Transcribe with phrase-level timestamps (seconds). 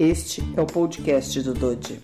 [0.00, 2.00] Este é o podcast do Dodi.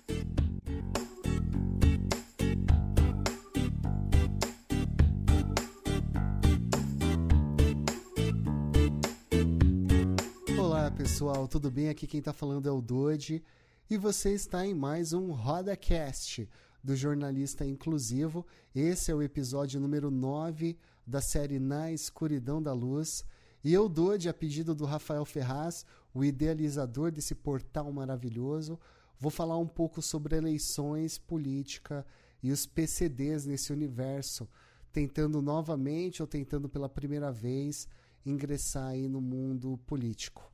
[10.58, 11.88] Olá pessoal, tudo bem?
[11.88, 13.40] Aqui quem está falando é o Dodi
[13.88, 16.48] e você está em mais um RodaCast
[16.82, 18.44] do Jornalista Inclusivo.
[18.74, 23.24] Esse é o episódio número 9 da série Na Escuridão da Luz.
[23.64, 28.78] E eu, Dodi, a pedido do Rafael Ferraz, o idealizador desse portal maravilhoso,
[29.18, 32.04] vou falar um pouco sobre eleições, política
[32.42, 34.46] e os PCDs nesse universo,
[34.92, 37.88] tentando novamente ou tentando pela primeira vez
[38.26, 40.52] ingressar aí no mundo político.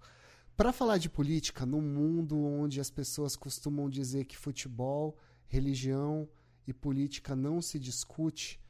[0.56, 6.28] Para falar de política, num mundo onde as pessoas costumam dizer que futebol, religião
[6.64, 8.60] e política não se discute,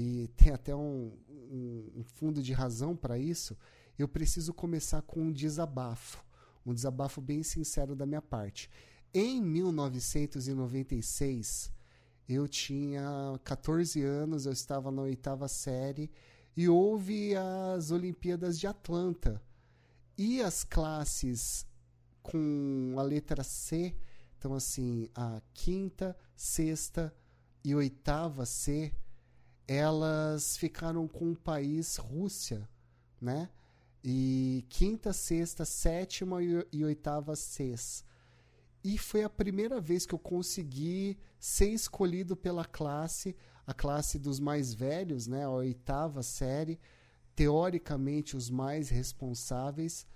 [0.00, 3.58] e tem até um, um, um fundo de razão para isso,
[3.98, 6.24] eu preciso começar com um desabafo,
[6.64, 8.70] um desabafo bem sincero da minha parte.
[9.12, 11.72] Em 1996,
[12.28, 13.02] eu tinha
[13.42, 16.08] 14 anos, eu estava na oitava série
[16.56, 19.42] e houve as Olimpíadas de Atlanta.
[20.16, 21.66] E as classes
[22.22, 23.96] com a letra C,
[24.38, 27.12] então assim, a quinta, sexta
[27.64, 28.92] e oitava C,
[29.68, 32.66] elas ficaram com o país Rússia,
[33.20, 33.50] né?
[34.02, 36.38] E quinta, sexta, sétima
[36.72, 38.02] e oitava CES.
[38.82, 44.40] E foi a primeira vez que eu consegui ser escolhido pela classe, a classe dos
[44.40, 46.80] mais velhos, né, a oitava série,
[47.34, 50.06] teoricamente os mais responsáveis.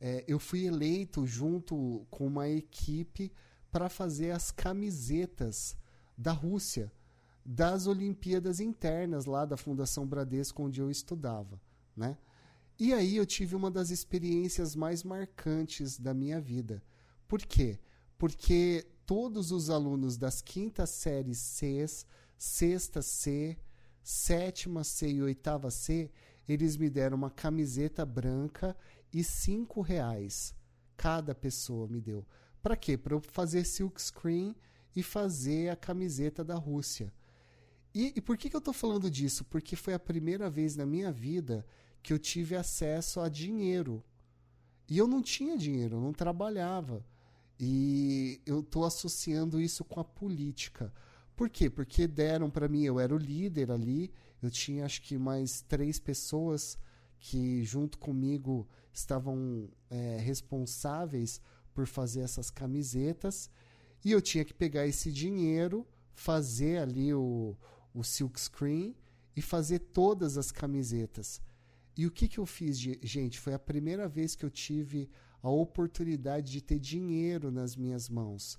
[0.00, 3.30] É, eu fui eleito junto com uma equipe
[3.70, 5.76] para fazer as camisetas
[6.16, 6.90] da Rússia
[7.44, 11.60] das Olimpíadas Internas lá da Fundação Bradesco, onde eu estudava,
[11.96, 12.16] né?
[12.78, 16.82] E aí eu tive uma das experiências mais marcantes da minha vida.
[17.28, 17.78] Por quê?
[18.18, 21.86] Porque todos os alunos das quintas séries C,
[22.36, 23.56] sexta C,
[24.02, 26.10] sétima C e oitava C,
[26.48, 28.76] eles me deram uma camiseta branca
[29.12, 30.54] e cinco reais.
[30.96, 32.26] Cada pessoa me deu.
[32.62, 32.96] Para quê?
[32.96, 34.54] Para eu fazer silk screen
[34.96, 37.12] e fazer a camiseta da Rússia.
[37.94, 39.44] E, e por que, que eu estou falando disso?
[39.44, 41.64] Porque foi a primeira vez na minha vida
[42.02, 44.02] que eu tive acesso a dinheiro.
[44.88, 47.04] E eu não tinha dinheiro, eu não trabalhava.
[47.58, 50.92] E eu estou associando isso com a política.
[51.36, 51.70] Por quê?
[51.70, 54.12] Porque deram para mim, eu era o líder ali,
[54.42, 56.76] eu tinha acho que mais três pessoas
[57.18, 61.40] que junto comigo estavam é, responsáveis
[61.72, 63.50] por fazer essas camisetas.
[64.04, 67.56] E eu tinha que pegar esse dinheiro, fazer ali o,
[67.94, 68.94] o silk screen
[69.36, 71.40] e fazer todas as camisetas.
[71.96, 73.38] E o que, que eu fiz, gente?
[73.38, 75.08] Foi a primeira vez que eu tive
[75.40, 78.58] a oportunidade de ter dinheiro nas minhas mãos.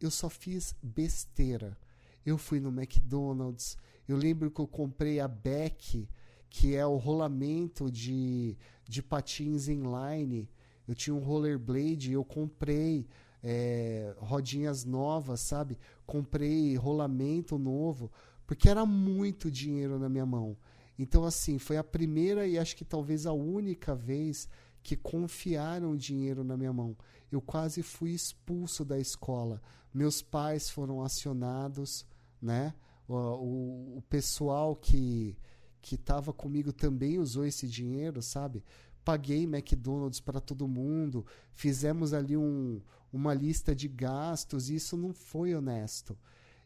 [0.00, 1.76] Eu só fiz besteira.
[2.24, 3.76] Eu fui no McDonald's.
[4.06, 6.08] Eu lembro que eu comprei a Beck,
[6.48, 8.56] que é o rolamento de,
[8.88, 10.48] de patins inline.
[10.86, 13.06] Eu tinha um rollerblade, eu comprei
[13.42, 15.78] é, rodinhas novas, sabe?
[16.06, 18.10] Comprei rolamento novo
[18.48, 20.56] porque era muito dinheiro na minha mão.
[20.98, 24.48] Então, assim, foi a primeira e acho que talvez a única vez
[24.82, 26.96] que confiaram dinheiro na minha mão.
[27.30, 29.60] Eu quase fui expulso da escola.
[29.92, 32.06] Meus pais foram acionados,
[32.40, 32.74] né?
[33.06, 35.36] O, o, o pessoal que
[35.80, 38.64] que estava comigo também usou esse dinheiro, sabe?
[39.04, 42.80] Paguei McDonald's para todo mundo, fizemos ali um,
[43.12, 46.18] uma lista de gastos e isso não foi honesto.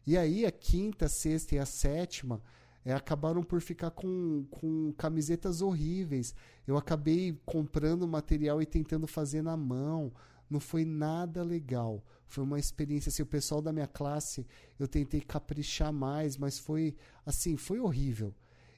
[0.05, 2.41] E aí a quinta, a sexta e a sétima
[2.85, 6.35] é, acabaram por ficar com, com camisetas horríveis.
[6.67, 10.11] Eu acabei comprando material e tentando fazer na mão.
[10.49, 12.03] Não foi nada legal.
[12.27, 14.45] Foi uma experiência assim, o pessoal da minha classe,
[14.77, 18.33] eu tentei caprichar mais, mas foi assim, foi horrível.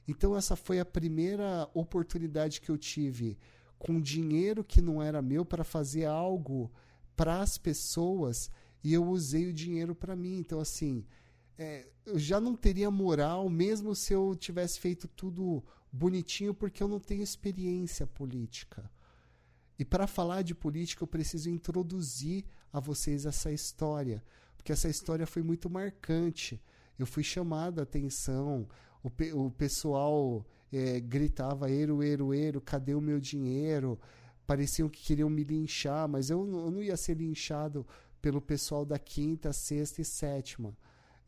[0.06, 3.36] Então essa foi a primeira oportunidade que eu tive
[3.78, 6.70] com dinheiro que não era meu para fazer algo
[7.16, 8.50] para as pessoas
[8.86, 10.38] e eu usei o dinheiro para mim.
[10.38, 11.04] Então, assim,
[11.58, 15.60] é, eu já não teria moral, mesmo se eu tivesse feito tudo
[15.90, 18.88] bonitinho, porque eu não tenho experiência política.
[19.76, 24.22] E para falar de política, eu preciso introduzir a vocês essa história,
[24.56, 26.62] porque essa história foi muito marcante.
[26.96, 28.68] Eu fui chamado a atenção,
[29.02, 33.98] o, pe o pessoal é, gritava: Eiro, Eiro, Eiro, cadê o meu dinheiro?
[34.46, 37.84] Pareciam que queriam me linchar, mas eu, eu não ia ser linchado
[38.26, 40.76] pelo pessoal da quinta, sexta e sétima.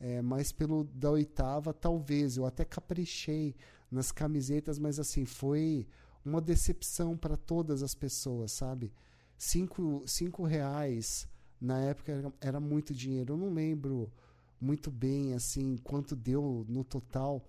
[0.00, 2.37] É, mas pelo da oitava, talvez.
[2.37, 3.55] Eu até caprichei
[3.89, 5.87] nas camisetas, mas assim, foi
[6.25, 8.93] uma decepção para todas as pessoas, sabe?
[9.37, 11.29] Cinco, cinco reais
[11.61, 13.35] Na época era, era muito dinheiro.
[13.35, 14.12] Eu não lembro
[14.61, 17.49] muito bem assim quanto deu no total,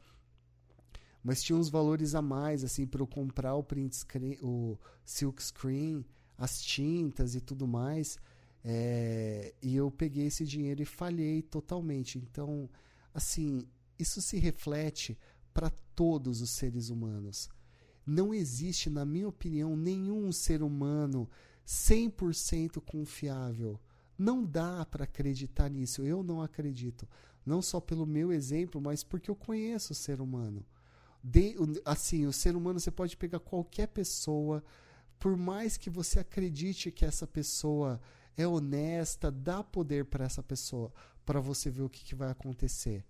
[1.23, 5.41] mas tinha uns valores a mais assim para eu comprar o print screen, o silk
[5.41, 6.05] screen,
[6.37, 8.19] as tintas e tudo mais.
[8.63, 12.17] É, e eu peguei esse dinheiro e falhei totalmente.
[12.17, 12.69] Então,
[13.13, 13.67] assim,
[13.97, 15.17] isso se reflete
[15.53, 17.49] para todos os seres humanos.
[18.05, 21.29] Não existe, na minha opinião, nenhum ser humano
[21.65, 23.79] 100% confiável.
[24.17, 26.01] Não dá para acreditar nisso.
[26.01, 27.07] Eu não acredito.
[27.45, 30.65] Não só pelo meu exemplo, mas porque eu conheço o ser humano.
[31.23, 34.63] De, assim, o ser humano você pode pegar qualquer pessoa,
[35.19, 37.99] por mais que você acredite que essa pessoa
[38.39, 40.93] é honesta, dá poder para essa pessoa,
[41.25, 43.03] para você ver o que, que vai acontecer.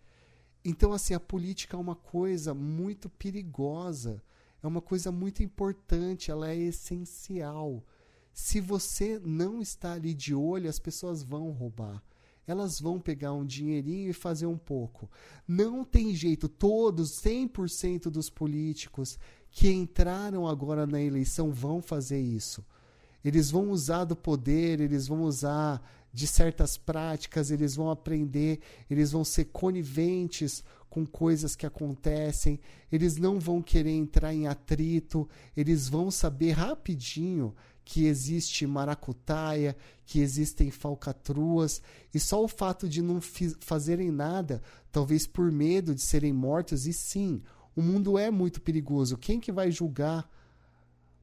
[0.65, 4.23] Então, assim, a política é uma coisa muito perigosa,
[4.61, 7.85] é uma coisa muito importante, ela é essencial.
[8.33, 12.03] Se você não está ali de olho, as pessoas vão roubar.
[12.47, 15.07] Elas vão pegar um dinheirinho e fazer um pouco.
[15.47, 19.19] Não tem jeito, todos, 100% dos políticos
[19.51, 22.65] que entraram agora na eleição vão fazer isso.
[23.23, 25.81] Eles vão usar do poder, eles vão usar
[26.11, 32.59] de certas práticas, eles vão aprender, eles vão ser coniventes com coisas que acontecem,
[32.91, 37.53] eles não vão querer entrar em atrito, eles vão saber rapidinho
[37.85, 39.75] que existe maracutaia,
[40.05, 41.81] que existem falcatruas,
[42.13, 43.19] e só o fato de não
[43.59, 44.61] fazerem nada,
[44.91, 47.41] talvez por medo de serem mortos, e sim,
[47.75, 49.17] o mundo é muito perigoso.
[49.17, 50.29] Quem que vai julgar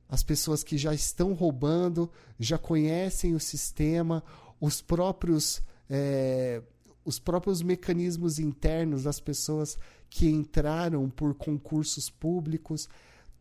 [0.09, 4.23] as pessoas que já estão roubando, já conhecem o sistema,
[4.61, 6.63] os próprios é,
[7.05, 9.79] os próprios mecanismos internos das pessoas
[10.11, 12.89] que entraram por concursos públicos,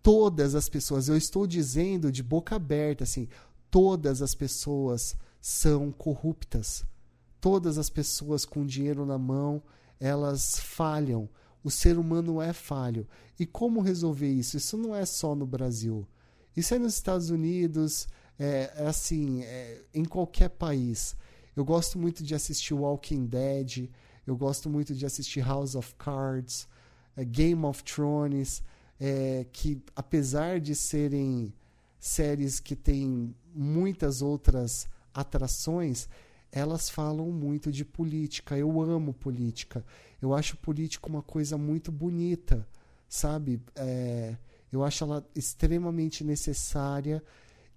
[0.04, 3.28] todas as pessoas, eu estou dizendo de boca aberta assim,
[3.72, 6.86] todas as pessoas são corruptas.
[7.42, 9.62] Todas as pessoas com dinheiro na mão,
[10.00, 11.30] elas falham.
[11.64, 13.08] O ser humano é falho.
[13.40, 14.58] E como resolver isso?
[14.58, 16.08] Isso não é só no Brasil.
[16.56, 18.08] Isso é nos Estados Unidos,
[18.40, 21.16] é, é assim, é, em qualquer país.
[21.56, 23.90] Eu gosto muito de assistir Walking Dead,
[24.26, 26.68] eu gosto muito de assistir House of Cards,
[27.16, 28.64] é, Game of Thrones,
[29.00, 31.54] é, que apesar de serem
[32.00, 36.08] séries que têm muitas outras atrações,
[36.52, 38.58] elas falam muito de política.
[38.58, 39.84] Eu amo política.
[40.22, 42.68] Eu acho política uma coisa muito bonita,
[43.10, 43.62] sabe?
[43.76, 44.38] É,
[44.72, 47.24] eu acho ela extremamente necessária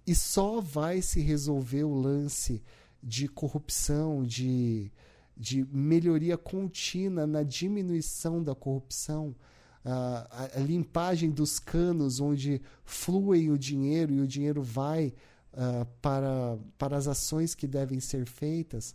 [0.05, 2.63] e só vai se resolver o lance
[3.01, 4.91] de corrupção, de,
[5.37, 9.35] de melhoria contínua na diminuição da corrupção,
[9.83, 15.13] a, a limpagem dos canos onde flui o dinheiro e o dinheiro vai
[15.53, 18.93] uh, para, para as ações que devem ser feitas,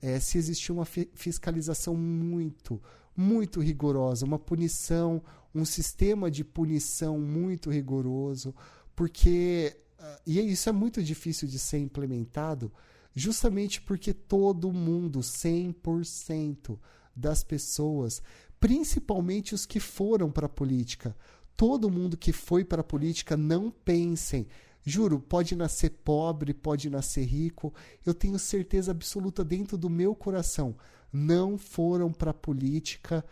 [0.00, 2.80] é, se existir uma fiscalização muito,
[3.16, 5.22] muito rigorosa, uma punição,
[5.54, 8.54] um sistema de punição muito rigoroso,
[8.94, 12.72] porque uh, e isso é muito difícil de ser implementado,
[13.14, 16.78] justamente porque todo mundo, 100%
[17.14, 18.22] das pessoas,
[18.60, 21.16] principalmente os que foram para a política,
[21.56, 24.46] todo mundo que foi para a política não pensem
[24.84, 27.74] Juro, pode nascer pobre, pode nascer rico,
[28.06, 30.74] eu tenho certeza absoluta dentro do meu coração
[31.12, 33.24] não foram para a política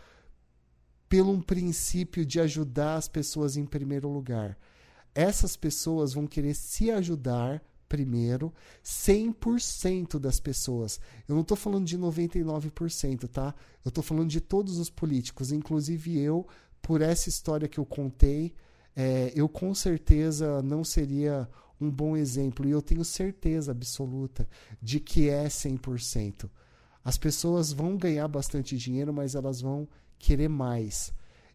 [1.09, 4.59] pelo um princípio de ajudar as pessoas em primeiro lugar.
[5.15, 8.53] Essas pessoas vão querer se ajudar primeiro,
[8.85, 11.01] 100% das pessoas.
[11.29, 13.55] Eu não estou falando de 99%, tá?
[13.85, 16.47] Eu estou falando de todos os políticos, inclusive eu,
[16.83, 18.55] por essa história que eu contei,
[18.95, 21.49] é, eu com certeza não seria
[21.81, 22.67] um bom exemplo.
[22.67, 24.49] E eu tenho certeza absoluta
[24.81, 26.51] de que é 100%.
[27.05, 31.13] As pessoas vão ganhar bastante dinheiro, mas elas vão querer mais.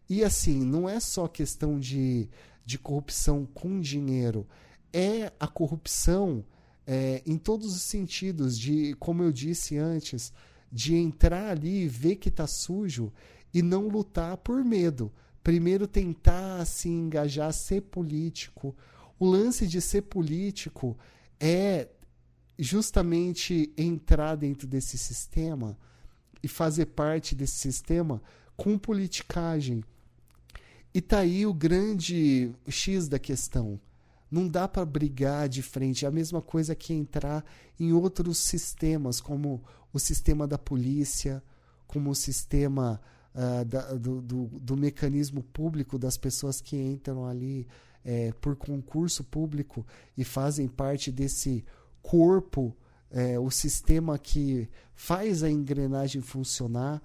[0.08, 2.28] E assim, não é só questão de,
[2.64, 4.46] de corrupção com dinheiro,
[4.92, 6.44] é a corrupção
[6.86, 10.32] é, em todos os sentidos, de, como eu disse antes,
[10.70, 13.12] de entrar ali e ver que está sujo
[13.52, 15.12] e não lutar por medo.
[15.42, 18.76] Primeiro tentar se engajar, ser político.
[19.18, 20.96] O lance de ser político
[21.38, 21.88] é
[22.58, 25.76] justamente entrar dentro desse sistema
[26.42, 28.22] e fazer parte desse sistema
[28.62, 29.82] com politicagem.
[30.94, 33.80] E tá aí o grande X da questão.
[34.30, 36.04] Não dá para brigar de frente.
[36.04, 37.44] É a mesma coisa que entrar
[37.80, 41.42] em outros sistemas, como o sistema da polícia,
[41.88, 43.00] como o sistema
[43.34, 47.66] uh, da, do, do, do, mecanismo público das pessoas que entram ali
[48.04, 49.84] é, por concurso público
[50.16, 51.64] e fazem parte desse
[52.00, 52.76] corpo
[53.10, 57.02] é, o sistema que faz a engrenagem funcionar.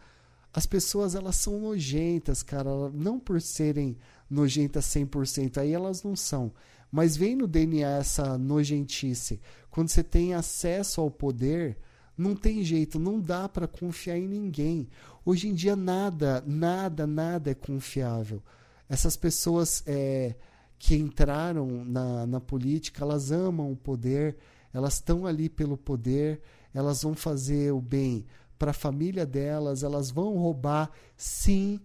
[0.54, 3.98] As pessoas elas são nojentas, cara, não por serem
[4.30, 6.52] nojentas 100%, aí elas não são.
[6.92, 9.42] Mas vem no DNA essa nojentice.
[9.70, 11.78] Quando você tem acesso ao poder,
[12.18, 14.90] não tem jeito, não dá para confiar em ninguém.
[15.24, 18.42] Hoje em dia nada, nada, nada é confiável.
[18.90, 20.36] Essas pessoas é,
[20.80, 24.38] que entraram na, na política, elas amam o poder,
[24.74, 26.42] elas estão ali pelo poder,
[26.74, 28.26] elas vão fazer o bem
[28.58, 31.80] para a família delas, elas vão roubar, sim.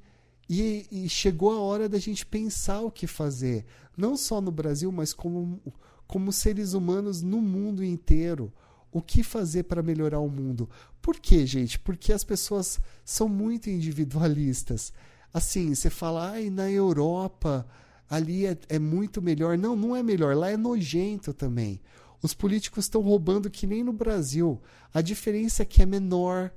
[0.49, 3.65] E, e, chegou a hora da gente pensar o que fazer,
[3.97, 5.61] não só no Brasil, mas como,
[6.07, 8.53] como seres humanos no mundo inteiro
[8.93, 10.69] o que fazer para melhorar o mundo.
[11.01, 11.79] Por quê, gente?
[11.79, 14.93] Porque as pessoas são muito individualistas.
[15.33, 17.67] Assim, você fala, ai, na Europa
[18.09, 19.57] ali é, é muito melhor.
[19.57, 20.37] Não, não é melhor.
[20.37, 21.81] Lá é nojento também.
[22.23, 24.61] Os políticos estão roubando que nem no Brasil.
[24.93, 26.53] A diferença é que é menor.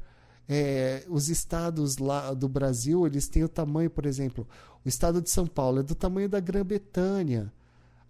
[0.48, 4.48] É, os estados lá do Brasil, eles têm o tamanho, por exemplo,
[4.86, 7.52] o estado de São Paulo é do tamanho da Grã-Bretanha.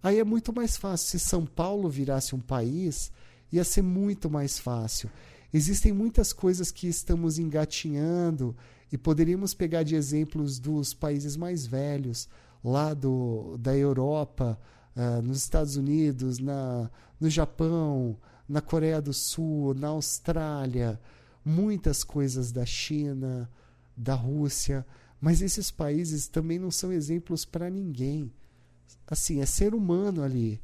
[0.02, 1.08] Aí é muito mais fácil.
[1.08, 3.10] Se São Paulo virasse um país,
[3.50, 5.10] ia ser muito mais fácil.
[5.52, 8.54] Existem muitas coisas que estamos engatinhando
[8.92, 12.28] e poderíamos pegar de exemplos dos países mais velhos,
[12.62, 14.58] lá do, da Europa,
[14.94, 18.16] uh, nos Estados Unidos, na, no Japão,
[18.48, 21.00] na Coreia do Sul, na Austrália,
[21.46, 23.48] muitas coisas da China,
[23.96, 24.84] da Rússia,
[25.20, 28.32] mas esses países também não são exemplos para ninguém.
[29.06, 30.60] Assim, é ser humano ali.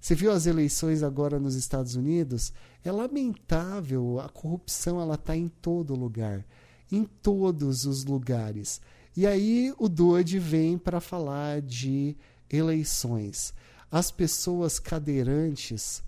[0.00, 2.52] Você viu as eleições agora nos Estados Unidos?
[2.84, 6.46] É lamentável, a corrupção ela está em todo lugar,
[6.92, 8.80] em todos os lugares.
[9.16, 12.16] E aí o Dodge vem para falar de
[12.48, 13.52] eleições.
[13.90, 16.02] As pessoas cadeirantes,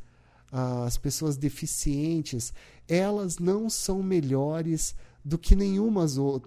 [0.52, 2.52] as pessoas deficientes,
[2.86, 4.94] elas não são melhores
[5.24, 6.04] do que nenhuma,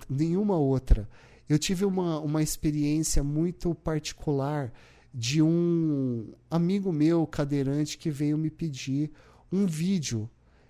[0.08, 1.10] nenhuma outra.
[1.50, 4.72] Eu tive uma, uma experiência muito particular
[5.14, 9.12] de um amigo meu cadeirante que veio me pedir
[9.52, 10.30] um vídeo.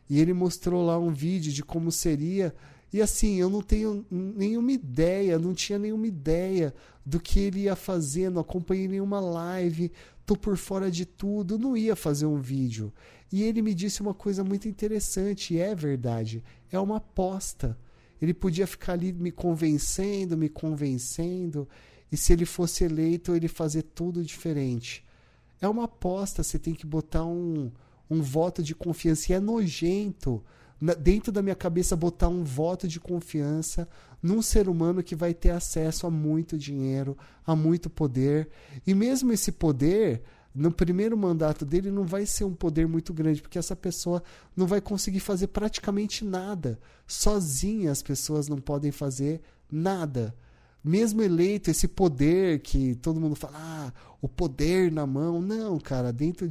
[0.10, 2.56] E ele mostrou lá um vídeo de como seria.
[2.94, 6.74] E assim, eu não tenho nenhuma ideia, não tinha nenhuma ideia
[7.06, 9.92] do que ele ia fazer, não acompanhei nenhuma live,
[10.26, 12.94] tô por fora de tudo, não ia fazer um vídeo.
[13.36, 17.78] E ele me disse uma coisa muito interessante, e é verdade, é uma aposta.
[18.22, 21.68] Ele podia ficar ali me convencendo, me convencendo,
[22.10, 25.06] e se ele fosse eleito, ele fazer tudo diferente.
[25.60, 27.70] É uma aposta, você tem que botar um,
[28.10, 29.34] um voto de confiança.
[29.34, 30.42] E é nojento,
[30.80, 33.86] na, dentro da minha cabeça, botar um voto de confiança
[34.24, 38.48] num ser humano que vai ter acesso a muito dinheiro, a muito poder.
[38.88, 40.24] E mesmo esse poder,
[40.56, 44.24] no primeiro mandato dele, não vai ser um poder muito grande, porque essa pessoa
[44.56, 46.80] não vai conseguir fazer praticamente nada.
[47.06, 50.34] Sozinha as pessoas não podem fazer nada
[50.86, 55.42] mesmo eleito, esse poder que todo mundo fala, ah, o poder na mão.
[55.42, 56.50] Não, cara, dentro,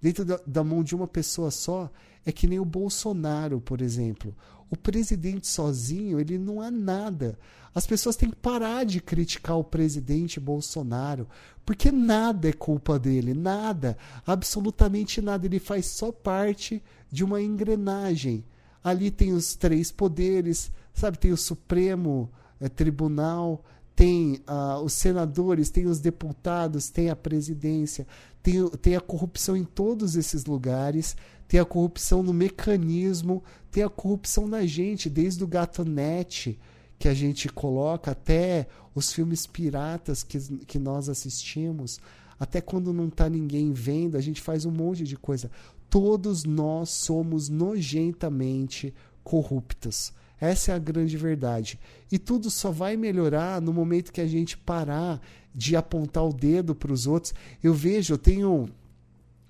[0.00, 1.90] dentro da, da mão de uma pessoa só,
[2.24, 4.34] é que nem o Bolsonaro, por exemplo.
[4.70, 7.38] O presidente sozinho, ele não é nada.
[7.74, 11.26] As pessoas têm que parar de criticar o presidente Bolsonaro,
[11.64, 13.96] porque nada é culpa dele, nada,
[14.26, 15.46] absolutamente nada.
[15.46, 18.44] Ele faz só parte de uma engrenagem.
[18.82, 21.18] Ali tem os três poderes, sabe?
[21.18, 23.64] Tem o Supremo é, tribunal,
[23.94, 28.06] tem uh, os senadores, tem os deputados, tem a presidência,
[28.42, 33.88] tem, tem a corrupção em todos esses lugares, tem a corrupção no mecanismo, tem a
[33.88, 36.58] corrupção na gente, desde o gato net
[36.98, 41.98] que a gente coloca até os filmes piratas que, que nós assistimos,
[42.38, 45.50] até quando não está ninguém vendo, a gente faz um monte de coisa.
[45.90, 50.12] Todos nós somos nojentamente corruptos.
[50.40, 51.78] Essa é a grande verdade.
[52.10, 55.20] E tudo só vai melhorar no momento que a gente parar
[55.54, 57.34] de apontar o dedo para os outros.
[57.62, 58.68] Eu vejo, eu tenho,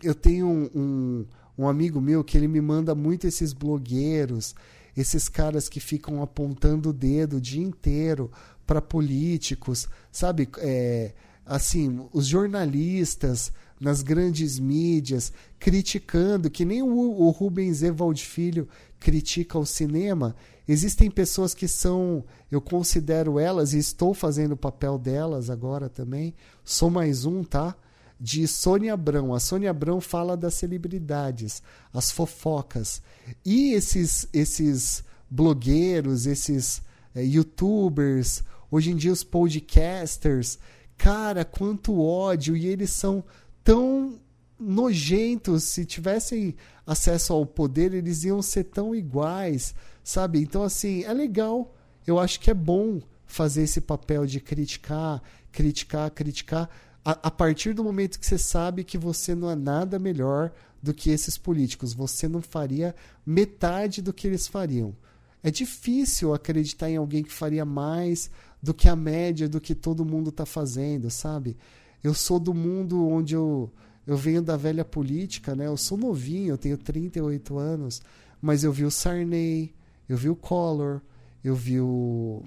[0.02, 1.26] eu tenho um, um,
[1.58, 4.54] um amigo meu que ele me manda muito esses blogueiros,
[4.96, 8.30] esses caras que ficam apontando o dedo o dia inteiro
[8.66, 10.48] para políticos, sabe?
[10.58, 11.12] É,
[11.46, 18.68] assim, os jornalistas nas grandes mídias criticando, que nem o, o Rubens Evald Filho
[18.98, 20.36] critica o cinema,
[20.72, 26.32] Existem pessoas que são, eu considero elas, e estou fazendo o papel delas agora também,
[26.64, 27.74] sou mais um, tá?
[28.20, 29.34] De Sônia Abrão.
[29.34, 31.60] A Sônia Abrão fala das celebridades,
[31.92, 33.02] as fofocas.
[33.44, 36.80] E esses, esses blogueiros, esses
[37.16, 40.56] é, youtubers, hoje em dia os podcasters,
[40.96, 43.24] cara, quanto ódio, e eles são
[43.64, 44.20] tão
[44.56, 45.64] nojentos.
[45.64, 46.54] Se tivessem
[46.86, 50.40] acesso ao poder, eles iam ser tão iguais, sabe?
[50.40, 51.74] Então, assim, é legal.
[52.06, 56.68] Eu acho que é bom fazer esse papel de criticar, criticar, criticar.
[57.04, 60.52] A, a partir do momento que você sabe que você não é nada melhor
[60.82, 64.94] do que esses políticos, você não faria metade do que eles fariam.
[65.42, 68.30] É difícil acreditar em alguém que faria mais
[68.62, 71.56] do que a média do que todo mundo está fazendo, sabe?
[72.02, 73.70] Eu sou do mundo onde eu,
[74.06, 75.66] eu venho da velha política, né?
[75.66, 78.02] Eu sou novinho, eu tenho 38 anos,
[78.40, 79.74] mas eu vi o Sarney,
[80.10, 81.00] eu vi o Collor,
[81.42, 82.42] eu vi o,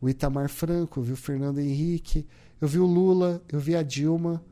[0.00, 2.26] o Itamar Franco, eu vi o Fernando Henrique,
[2.58, 4.42] eu vi o Lula, eu vi a Dilma,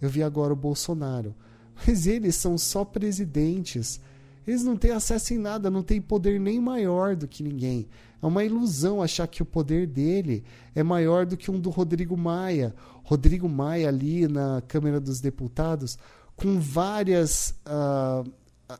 [0.00, 1.34] eu vi agora o Bolsonaro.
[1.74, 4.00] Mas eles são só presidentes.
[4.46, 7.88] Eles não têm acesso em nada, não têm poder nem maior do que ninguém.
[8.22, 10.44] É uma ilusão achar que o poder dele
[10.76, 12.76] é maior do que um do Rodrigo Maia.
[13.02, 15.98] Rodrigo Maia ali na Câmara dos Deputados,
[16.36, 18.30] com várias uh,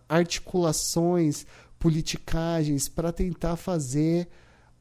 [0.08, 1.44] articulações,
[1.78, 4.28] politicagens para tentar fazer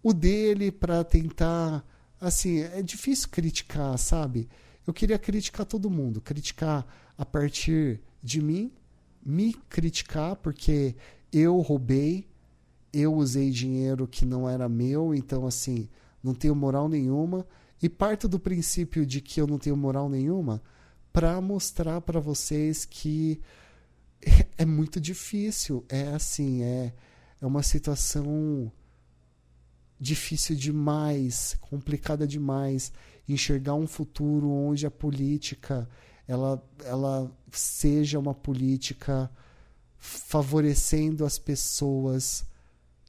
[0.01, 1.85] o dele, para tentar.
[2.19, 4.49] Assim, é difícil criticar, sabe?
[4.85, 6.85] Eu queria criticar todo mundo, criticar
[7.17, 8.71] a partir de mim,
[9.23, 10.95] me criticar porque
[11.31, 12.27] eu roubei,
[12.91, 15.89] eu usei dinheiro que não era meu, então assim,
[16.23, 17.45] não tenho moral nenhuma.
[17.81, 20.61] E parto do princípio de que eu não tenho moral nenhuma
[21.13, 23.39] para mostrar para vocês que
[24.57, 26.93] é muito difícil, é assim, é,
[27.41, 28.71] é uma situação
[29.99, 32.91] difícil demais, complicada demais
[33.27, 35.87] enxergar um futuro onde a política
[36.27, 39.31] ela, ela seja uma política
[39.97, 42.45] favorecendo as pessoas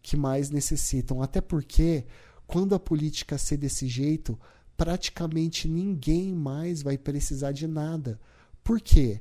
[0.02, 1.20] que mais necessitam.
[1.20, 2.06] Até porque,
[2.46, 4.38] quando a política ser desse jeito,
[4.76, 8.20] praticamente ninguém mais vai precisar de nada.
[8.62, 9.21] Por quê?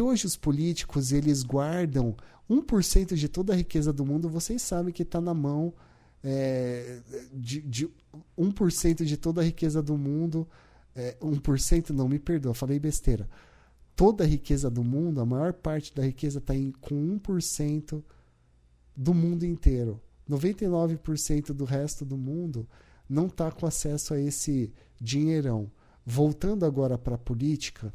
[0.00, 2.16] hoje os políticos eles guardam
[2.50, 5.72] 1% de toda a riqueza do mundo, vocês sabem que está na mão
[6.22, 7.00] é,
[7.32, 7.88] de, de
[8.38, 10.48] 1% de toda a riqueza do mundo
[10.98, 13.28] é, 1% não, me perdoa, falei besteira.
[13.94, 18.02] Toda a riqueza do mundo, a maior parte da riqueza está com 1%
[18.96, 20.00] do mundo inteiro.
[20.28, 22.68] 99% do resto do mundo
[23.08, 25.70] não está com acesso a esse dinheirão.
[26.04, 27.92] Voltando agora para a política,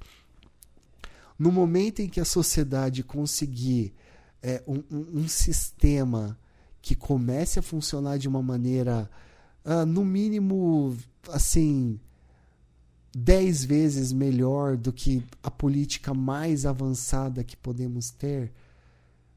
[1.37, 3.93] no momento em que a sociedade conseguir
[4.41, 6.37] é, um, um, um, sistema
[6.81, 9.09] que comece a funcionar de uma maneira,
[9.63, 10.97] uh, no mínimo,
[11.29, 11.99] assim,
[13.15, 18.51] dez vezes melhor do que a política mais avançada que podemos ter,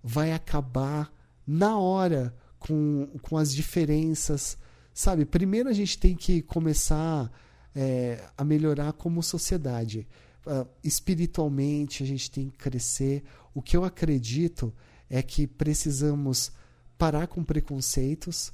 [0.02, 1.12] vai acabar
[1.46, 4.58] na hora com, com as diferenças.
[4.92, 7.30] Sabe, primeiro a gente tem que começar
[7.74, 10.08] é, a melhorar como sociedade.
[10.46, 13.24] Uh, espiritualmente, a gente tem que crescer.
[13.52, 14.72] O que eu acredito
[15.10, 16.52] é que precisamos
[16.96, 18.52] parar com preconceitos.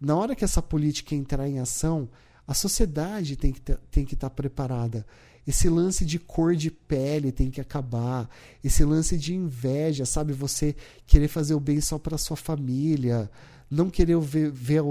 [0.00, 2.08] Na hora que essa política entrar em ação,
[2.46, 5.06] a sociedade tem que tem que estar preparada.
[5.46, 8.28] Esse lance de cor de pele tem que acabar.
[8.62, 10.32] Esse lance de inveja, sabe?
[10.32, 10.76] Você
[11.06, 13.30] querer fazer o bem só para sua família,
[13.70, 14.82] não querer ver, ver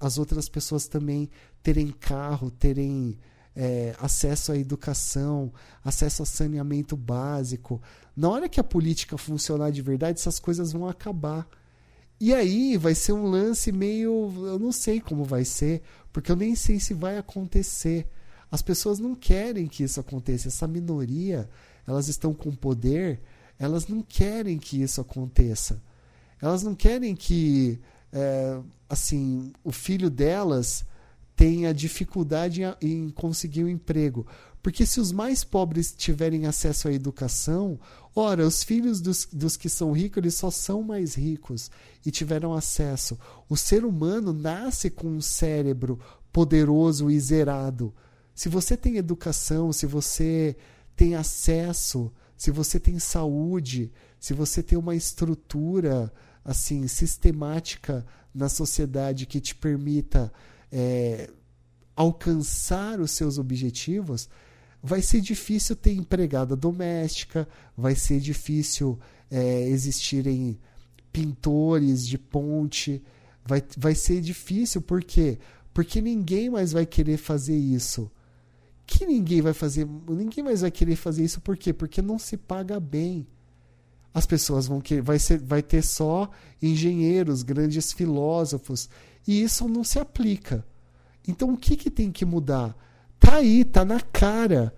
[0.00, 1.28] as outras pessoas também
[1.62, 3.18] terem carro, terem
[3.54, 5.52] é, acesso à educação,
[5.84, 7.80] acesso a saneamento básico.
[8.16, 11.48] Na hora que a política funcionar de verdade, essas coisas vão acabar.
[12.20, 14.32] E aí vai ser um lance meio.
[14.46, 15.82] Eu não sei como vai ser,
[16.12, 18.06] porque eu nem sei se vai acontecer.
[18.50, 20.48] As pessoas não querem que isso aconteça.
[20.48, 21.48] Essa minoria,
[21.86, 23.20] elas estão com poder,
[23.58, 25.80] elas não querem que isso aconteça.
[26.42, 27.78] Elas não querem que,
[28.12, 28.58] é,
[28.88, 30.84] assim, o filho delas
[31.40, 34.26] tenha dificuldade em, em conseguir um emprego.
[34.62, 37.80] Porque se os mais pobres tiverem acesso à educação,
[38.14, 41.70] ora, os filhos dos, dos que são ricos, eles só são mais ricos
[42.04, 43.18] e tiveram acesso.
[43.48, 45.98] O ser humano nasce com um cérebro
[46.30, 47.94] poderoso e zerado.
[48.34, 50.54] Se você tem educação, se você
[50.94, 56.12] tem acesso, se você tem saúde, se você tem uma estrutura
[56.44, 60.30] assim sistemática na sociedade que te permita
[60.72, 61.30] é,
[61.96, 64.28] alcançar os seus objetivos,
[64.82, 68.98] vai ser difícil ter empregada doméstica, vai ser difícil
[69.30, 70.58] é, existirem
[71.12, 73.02] pintores de ponte,
[73.44, 75.38] vai, vai ser difícil, por quê?
[75.72, 78.10] Porque ninguém mais vai querer fazer isso.
[78.86, 81.72] Que ninguém vai fazer, ninguém mais vai querer fazer isso por quê?
[81.72, 83.26] Porque não se paga bem.
[84.12, 86.28] As pessoas vão querer, vai, ser, vai ter só
[86.60, 88.88] engenheiros, grandes filósofos,
[89.26, 90.64] e isso não se aplica.
[91.26, 92.76] Então o que, que tem que mudar?
[93.18, 94.74] Tá aí, tá na cara.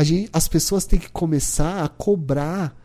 [0.00, 2.76] Gente, as pessoas têm que começar a cobrar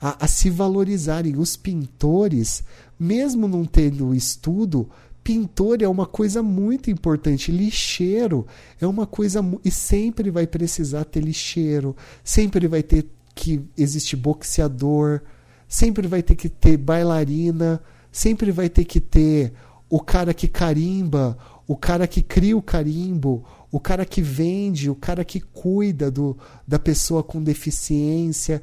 [0.00, 1.36] a, a se valorizarem.
[1.36, 2.62] Os pintores,
[2.98, 4.88] mesmo não tendo estudo,
[5.24, 7.50] pintor é uma coisa muito importante.
[7.50, 8.46] Lixeiro
[8.80, 9.40] é uma coisa.
[9.64, 15.20] E sempre vai precisar ter lixeiro, sempre vai ter que existir boxeador,
[15.66, 19.52] sempre vai ter que ter bailarina, sempre vai ter que ter
[19.90, 24.94] o cara que carimba, o cara que cria o carimbo, o cara que vende, o
[24.94, 28.62] cara que cuida do, da pessoa com deficiência.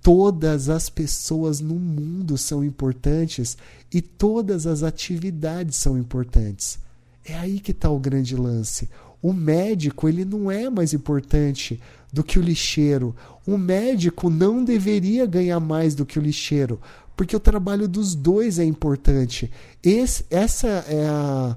[0.00, 3.56] Todas as pessoas no mundo são importantes
[3.92, 6.78] e todas as atividades são importantes.
[7.24, 8.88] É aí que está o grande lance.
[9.22, 11.80] O médico ele não é mais importante
[12.12, 13.16] do que o lixeiro.
[13.46, 16.78] O médico não deveria ganhar mais do que o lixeiro,
[17.16, 19.50] porque o trabalho dos dois é importante.
[19.82, 21.56] Esse, essa é a,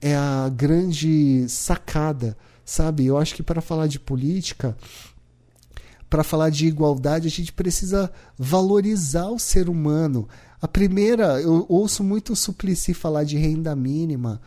[0.00, 3.06] é a grande sacada, sabe?
[3.06, 4.76] Eu acho que para falar de política,
[6.08, 10.28] para falar de igualdade, a gente precisa valorizar o ser humano.
[10.62, 14.40] A primeira, eu ouço muito o Suplicy falar de renda mínima.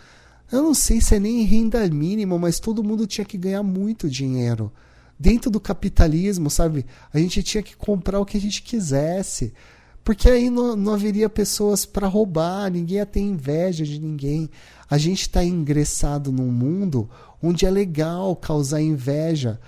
[0.51, 4.09] Eu não sei se é nem renda mínima, mas todo mundo tinha que ganhar muito
[4.09, 4.71] dinheiro.
[5.19, 6.85] Dentro do capitalismo, sabe?
[7.13, 9.53] A gente tinha que comprar o que a gente quisesse.
[10.07, 14.49] Porque aí não, não haveria pessoas para roubar, ninguém ia ter inveja de ninguém.
[14.89, 17.09] A gente está ingressado num mundo
[17.43, 19.59] onde é legal causar inveja.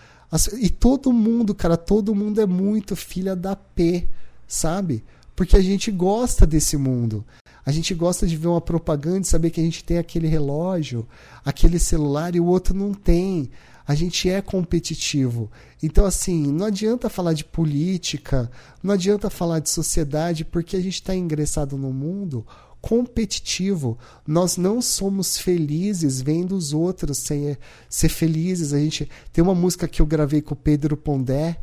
[0.58, 4.08] E todo mundo, cara, todo mundo é muito filha da P,
[4.48, 5.04] sabe?
[5.36, 7.26] Porque a gente gosta desse mundo.
[7.66, 11.06] A gente gosta de ver uma propaganda e saber que a gente tem aquele relógio,
[11.44, 13.52] aquele celular e o outro não tem
[13.90, 15.50] a gente é competitivo.
[15.82, 18.52] Então, assim, não adianta falar de política,
[18.84, 22.46] não adianta falar de sociedade, porque a gente está ingressado no mundo
[22.80, 23.98] competitivo.
[24.28, 27.58] Nós não somos felizes vendo os outros ser,
[27.90, 28.74] ser felizes.
[28.74, 31.60] A gente tem uma música que eu gravei com o Pedro Pondé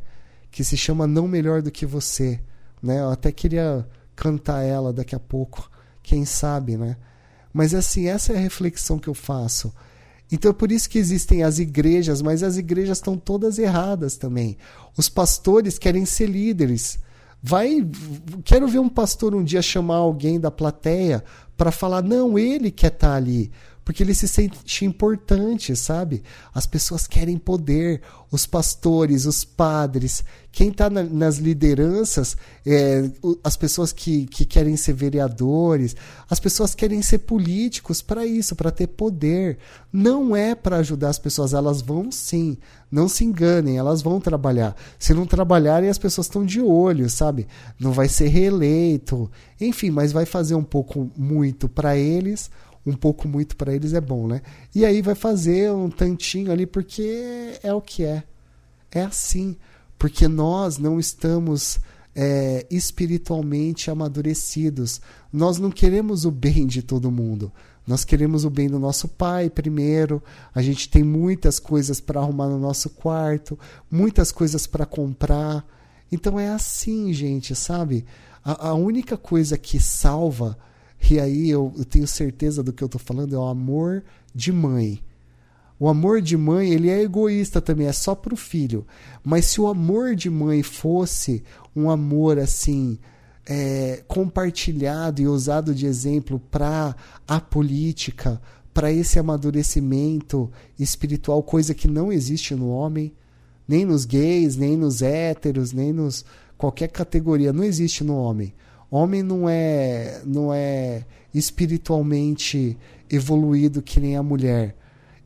[0.50, 2.40] que se chama Não Melhor do que Você.
[2.82, 3.02] Né?
[3.02, 3.86] Eu até queria
[4.16, 5.70] cantar ela daqui a pouco,
[6.02, 6.96] quem sabe, né?
[7.52, 9.72] Mas assim, essa é a reflexão que eu faço.
[10.30, 14.56] Então é por isso que existem as igrejas, mas as igrejas estão todas erradas também.
[14.96, 16.98] Os pastores querem ser líderes.
[17.42, 17.86] Vai,
[18.44, 21.22] quero ver um pastor um dia chamar alguém da plateia
[21.56, 23.52] para falar, não, ele quer estar tá ali
[23.86, 26.24] porque ele se sente importante, sabe?
[26.52, 33.08] As pessoas querem poder, os pastores, os padres, quem está na, nas lideranças, é,
[33.44, 35.94] as pessoas que, que querem ser vereadores,
[36.28, 39.56] as pessoas querem ser políticos para isso, para ter poder.
[39.92, 42.58] Não é para ajudar as pessoas, elas vão sim,
[42.90, 44.74] não se enganem, elas vão trabalhar.
[44.98, 47.46] Se não trabalharem, as pessoas estão de olho, sabe?
[47.78, 52.50] Não vai ser reeleito, enfim, mas vai fazer um pouco muito para eles
[52.86, 54.40] um pouco muito para eles é bom, né?
[54.74, 58.22] E aí vai fazer um tantinho ali porque é o que é.
[58.92, 59.56] É assim.
[59.98, 61.80] Porque nós não estamos
[62.14, 65.00] é, espiritualmente amadurecidos.
[65.32, 67.50] Nós não queremos o bem de todo mundo.
[67.86, 70.22] Nós queremos o bem do nosso pai primeiro.
[70.54, 73.58] A gente tem muitas coisas para arrumar no nosso quarto,
[73.90, 75.64] muitas coisas para comprar.
[76.10, 78.04] Então é assim, gente, sabe?
[78.44, 80.56] A, a única coisa que salva
[81.10, 84.02] e aí eu, eu tenho certeza do que eu estou falando, é o amor
[84.34, 85.00] de mãe.
[85.78, 88.86] O amor de mãe, ele é egoísta também, é só para o filho.
[89.22, 92.98] Mas se o amor de mãe fosse um amor assim,
[93.44, 96.96] é, compartilhado e usado de exemplo para
[97.28, 98.40] a política,
[98.72, 103.12] para esse amadurecimento espiritual, coisa que não existe no homem,
[103.68, 106.24] nem nos gays, nem nos héteros, nem nos
[106.56, 108.54] qualquer categoria, não existe no homem.
[108.90, 112.76] Homem não é, não é espiritualmente
[113.10, 114.76] evoluído que nem a mulher.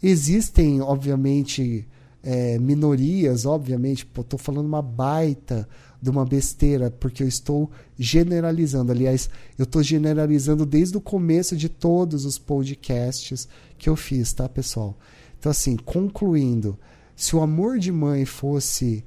[0.02, 1.86] Existem, obviamente,
[2.22, 5.68] é, minorias, obviamente, estou falando uma baita
[6.00, 8.92] de uma besteira, porque eu estou generalizando.
[8.92, 13.46] Aliás, eu estou generalizando desde o começo de todos os podcasts
[13.76, 14.96] que eu fiz, tá, pessoal?
[15.38, 16.78] Então, assim, concluindo,
[17.14, 19.04] se o amor de mãe fosse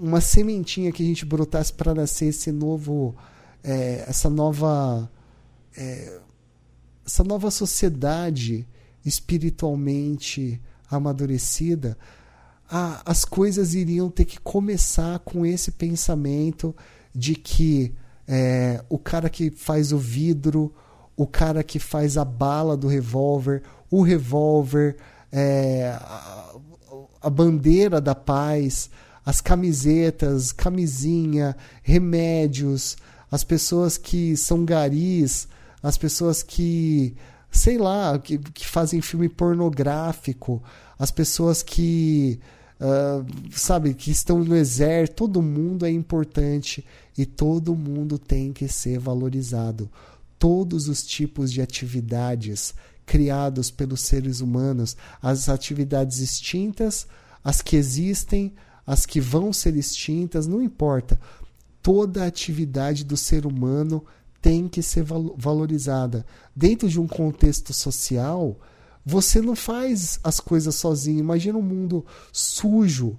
[0.00, 3.14] uma sementinha que a gente brotasse para nascer esse novo
[3.68, 5.10] é, essa nova
[5.76, 6.20] é,
[7.04, 8.66] essa nova sociedade
[9.04, 11.96] espiritualmente amadurecida,
[12.68, 16.74] a, as coisas iriam ter que começar com esse pensamento
[17.14, 17.94] de que
[18.26, 20.74] é, o cara que faz o vidro,
[21.14, 24.96] o cara que faz a bala do revólver, o revólver,
[25.30, 26.54] é, a,
[27.20, 28.90] a bandeira da paz,
[29.24, 32.96] as camisetas, camisinha, remédios,
[33.30, 35.48] as pessoas que são garis,
[35.82, 37.14] as pessoas que,
[37.50, 40.62] sei lá, que, que fazem filme pornográfico,
[40.98, 42.40] as pessoas que
[42.80, 46.84] uh, sabe, que estão no exército, todo mundo é importante
[47.16, 49.90] e todo mundo tem que ser valorizado.
[50.38, 57.06] Todos os tipos de atividades criados pelos seres humanos, as atividades extintas,
[57.42, 58.54] as que existem,
[58.86, 61.18] as que vão ser extintas, não importa.
[61.88, 64.04] Toda atividade do ser humano
[64.42, 65.02] tem que ser
[65.38, 66.26] valorizada.
[66.54, 68.60] Dentro de um contexto social,
[69.02, 71.18] você não faz as coisas sozinho.
[71.18, 73.18] Imagina um mundo sujo.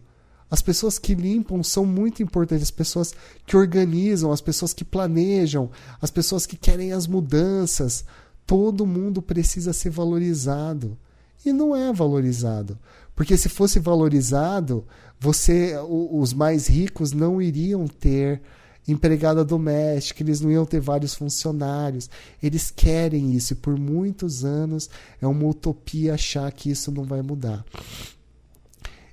[0.51, 3.11] As pessoas que limpam são muito importantes, as pessoas
[3.43, 8.05] que organizam, as pessoas que planejam, as pessoas que querem as mudanças.
[8.45, 10.95] Todo mundo precisa ser valorizado.
[11.43, 12.77] E não é valorizado.
[13.15, 14.85] Porque se fosse valorizado,
[15.19, 18.43] você, os mais ricos não iriam ter
[18.91, 22.09] empregada doméstica, eles não iam ter vários funcionários.
[22.41, 24.89] Eles querem isso e por muitos anos
[25.21, 27.65] é uma utopia achar que isso não vai mudar.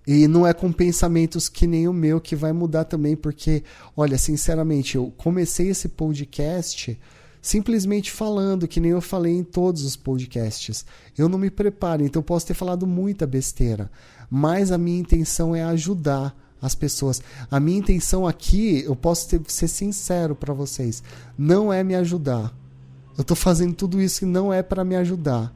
[0.06, 3.64] E não é com pensamentos que nem o meu que vai mudar também, porque,
[3.96, 6.96] olha, sinceramente, eu comecei esse podcast
[7.42, 10.84] simplesmente falando, que nem eu falei em todos os podcasts.
[11.16, 13.90] Eu não me preparo, então eu posso ter falado muita besteira,
[14.30, 16.36] mas a minha intenção é ajudar
[16.66, 17.22] as pessoas.
[17.50, 21.02] A minha intenção aqui, eu posso ter, ser sincero para vocês,
[21.38, 22.52] não é me ajudar.
[23.16, 25.54] Eu estou fazendo tudo isso e não é para me ajudar.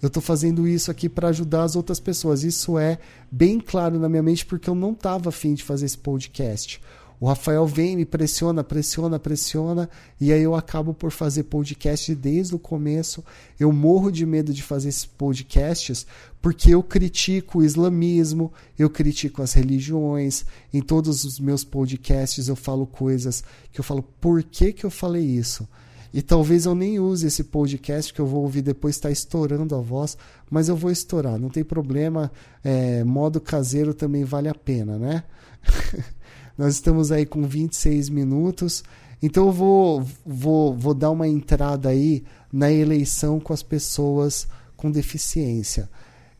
[0.00, 2.44] Eu estou fazendo isso aqui para ajudar as outras pessoas.
[2.44, 2.98] Isso é
[3.30, 6.80] bem claro na minha mente porque eu não estava afim de fazer esse podcast.
[7.24, 9.88] O Rafael vem, me pressiona, pressiona, pressiona,
[10.20, 13.24] e aí eu acabo por fazer podcast desde o começo.
[13.58, 16.06] Eu morro de medo de fazer esses podcasts
[16.42, 20.44] porque eu critico o islamismo, eu critico as religiões.
[20.70, 24.90] Em todos os meus podcasts eu falo coisas que eu falo, por que, que eu
[24.90, 25.66] falei isso?
[26.12, 29.80] E talvez eu nem use esse podcast que eu vou ouvir depois, está estourando a
[29.80, 30.18] voz,
[30.50, 32.30] mas eu vou estourar, não tem problema.
[32.62, 35.24] É, modo caseiro também vale a pena, né?
[36.56, 38.84] Nós estamos aí com 26 minutos.
[39.22, 44.90] Então eu vou, vou, vou dar uma entrada aí na eleição com as pessoas com
[44.90, 45.88] deficiência.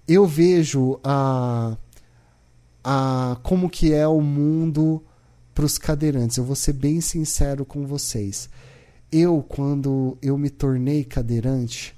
[0.06, 1.76] Eu vejo a,
[2.82, 5.02] a como que é o mundo
[5.54, 6.36] para os cadeirantes.
[6.36, 8.50] Eu vou ser bem sincero com vocês.
[9.10, 11.96] Eu, quando eu me tornei cadeirante,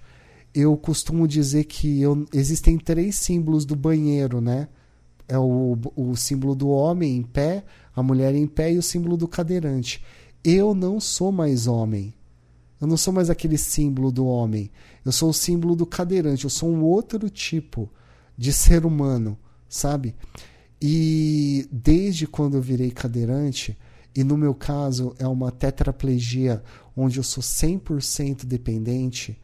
[0.55, 4.69] eu costumo dizer que eu, existem três símbolos do banheiro, né?
[5.29, 7.65] É o, o símbolo do homem em pé,
[7.97, 10.05] a mulher em pé e o símbolo do cadeirante.
[10.45, 12.15] Eu não sou mais homem.
[12.79, 14.71] Eu não sou mais aquele símbolo do homem.
[15.03, 16.45] Eu sou o símbolo do cadeirante.
[16.45, 17.91] Eu sou um outro tipo
[18.37, 20.15] de ser humano, sabe?
[20.81, 23.77] E desde quando eu virei cadeirante,
[24.15, 26.63] e no meu caso é uma tetraplegia
[26.95, 29.41] onde eu sou 100% dependente,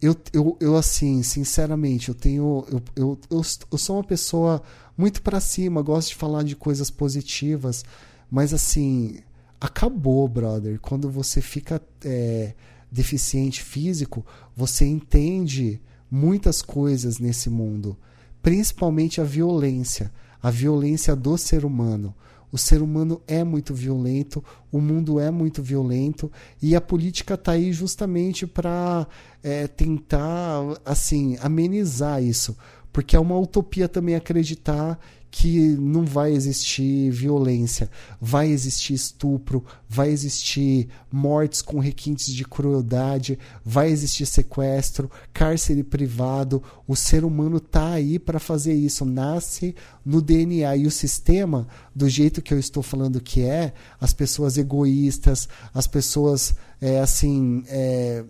[0.00, 2.64] eu, eu, eu assim, sinceramente, eu tenho.
[2.68, 4.62] Eu, eu, eu, eu sou uma pessoa
[4.96, 7.84] muito para cima, gosto de falar de coisas positivas,
[8.30, 9.18] mas assim,
[9.60, 10.80] acabou, brother.
[10.80, 12.54] Quando você fica é,
[12.90, 14.24] deficiente físico,
[14.56, 17.96] você entende muitas coisas nesse mundo,
[18.42, 20.10] principalmente a violência,
[20.42, 22.14] a violência do ser humano.
[22.52, 27.52] O ser humano é muito violento, o mundo é muito violento e a política está
[27.52, 29.06] aí justamente para
[29.42, 32.56] é, tentar assim amenizar isso,
[32.92, 34.98] porque é uma utopia também acreditar
[35.30, 37.88] que não vai existir violência,
[38.20, 46.62] vai existir estupro, vai existir mortes com requintes de crueldade, vai existir sequestro, cárcere privado.
[46.86, 52.08] O ser humano tá aí para fazer isso, nasce no DNA e o sistema, do
[52.08, 58.24] jeito que eu estou falando que é, as pessoas egoístas, as pessoas é, assim é,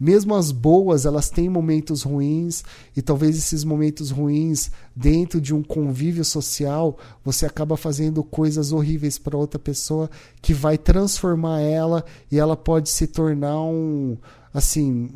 [0.00, 2.64] mesmo as boas, elas têm momentos ruins
[2.96, 9.18] e talvez esses momentos ruins, dentro de um convívio social, você acaba fazendo coisas horríveis
[9.18, 10.10] para outra pessoa
[10.40, 14.16] que vai transformar ela e ela pode se tornar um
[14.52, 15.08] assim,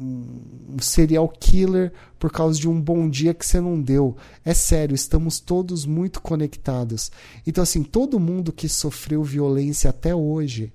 [0.69, 4.17] um serial killer por causa de um bom dia que você não deu.
[4.45, 7.11] É sério, estamos todos muito conectados.
[7.47, 10.73] Então assim, todo mundo que sofreu violência até hoje,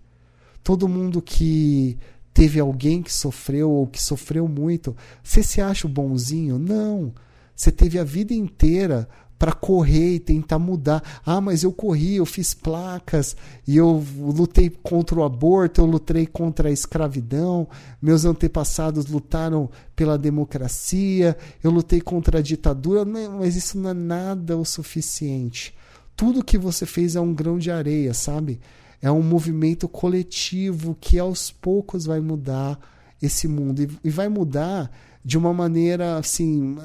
[0.64, 1.98] todo mundo que
[2.40, 6.58] teve alguém que sofreu ou que sofreu muito, você se acha o bonzinho?
[6.58, 7.14] Não.
[7.54, 11.04] Você teve a vida inteira para correr e tentar mudar.
[11.26, 13.36] Ah, mas eu corri, eu fiz placas
[13.68, 17.68] e eu lutei contra o aborto, eu lutei contra a escravidão,
[18.02, 24.56] meus antepassados lutaram pela democracia, eu lutei contra a ditadura, mas isso não é nada
[24.56, 25.76] o suficiente.
[26.16, 28.62] Tudo que você fez é um grão de areia, sabe?
[29.02, 32.80] É um movimento coletivo que aos poucos vai mudar
[33.22, 34.92] esse mundo e, vai mudar
[35.24, 36.78] de uma maneira assim,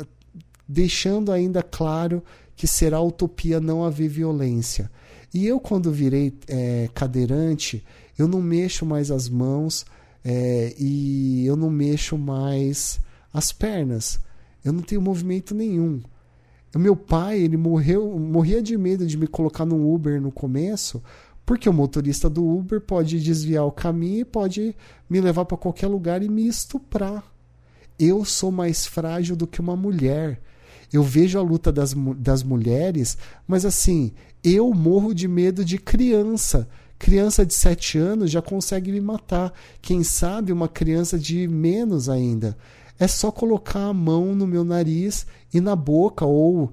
[0.68, 2.22] deixando ainda claro
[2.57, 4.90] que será utopia não haver violência.
[5.33, 7.85] E eu, quando virei é, cadeirante,
[8.16, 9.85] eu não mexo mais as mãos
[10.24, 13.00] é, e eu não mexo mais
[13.33, 14.20] as pernas.
[14.64, 16.00] Eu não tenho movimento nenhum.
[16.74, 21.03] O meu pai, ele morreu, morria de medo de me colocar no Uber no começo,
[21.46, 24.74] porque o motorista do Uber pode desviar o caminho e pode
[25.09, 27.24] me levar para qualquer lugar e me estuprar.
[27.98, 30.40] Eu sou mais frágil do que uma mulher.
[30.92, 36.68] Eu vejo a luta das, das mulheres, mas assim, eu morro de medo de criança.
[36.98, 39.52] Criança de 7 anos já consegue me matar.
[39.83, 42.57] Quem sabe uma criança de menos ainda.
[42.98, 46.72] É só colocar a mão no meu nariz e na boca, ou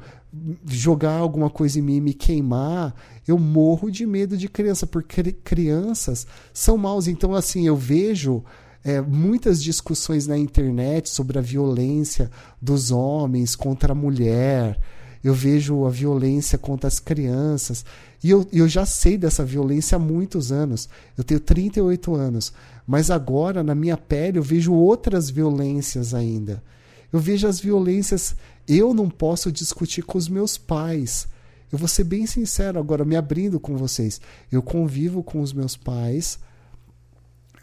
[0.68, 2.96] jogar alguma coisa em mim e me queimar.
[3.28, 7.08] Eu morro de medo de criança, porque crianças são maus.
[7.08, 8.44] Então, assim, eu vejo
[8.84, 12.32] é, muitas discussões na internet sobre a violência
[12.62, 14.80] dos homens contra a mulher.
[15.24, 17.86] Eu vejo a violência contra as crianças.
[18.24, 20.90] E eu, eu já sei dessa violência há muitos anos.
[21.18, 22.54] Eu tenho 38 anos.
[22.92, 26.62] Mas agora, na minha pele, eu vejo outras violências ainda.
[27.10, 28.36] Eu vejo as violências.
[28.68, 31.26] Eu não posso discutir com os meus pais.
[31.72, 34.20] Eu vou ser bem sincero agora, me abrindo com vocês.
[34.52, 36.38] Eu convivo com os meus pais,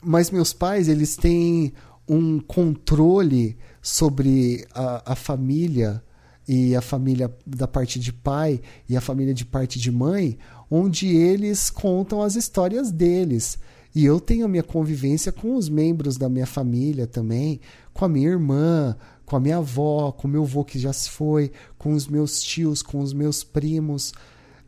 [0.03, 1.75] mas meus pais eles têm
[2.09, 6.03] um controle sobre a, a família
[6.49, 10.38] e a família da parte de pai e a família de parte de mãe,
[10.71, 13.59] onde eles contam as histórias deles.
[13.98, 17.61] E eu tenho a minha convivência com os membros da minha família também,
[17.92, 21.11] com a minha irmã, com a minha avó, com o meu avô que já se
[21.11, 24.12] foi, com os meus tios, com os meus primos.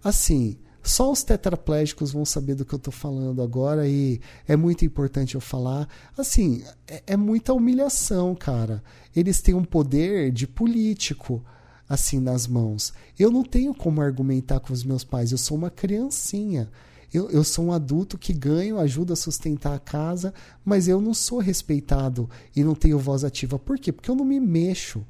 [0.02, 4.84] Assim, só os tetraplégicos vão saber do que eu estou falando agora e é muito
[4.84, 5.88] importante eu falar.
[6.18, 8.82] Assim, é, é muita humilhação, cara.
[9.14, 11.40] Eles têm um poder de político
[11.88, 12.92] assim nas mãos.
[13.16, 16.68] Eu não tenho como argumentar com os meus pais, eu sou uma criancinha.
[17.12, 20.33] Eu, eu sou um adulto que ganho, ajuda a sustentar a casa,
[20.64, 23.59] mas eu não sou respeitado e não tenho voz ativa.
[23.59, 23.90] Por quê?
[23.92, 25.05] Porque eu não me mexo.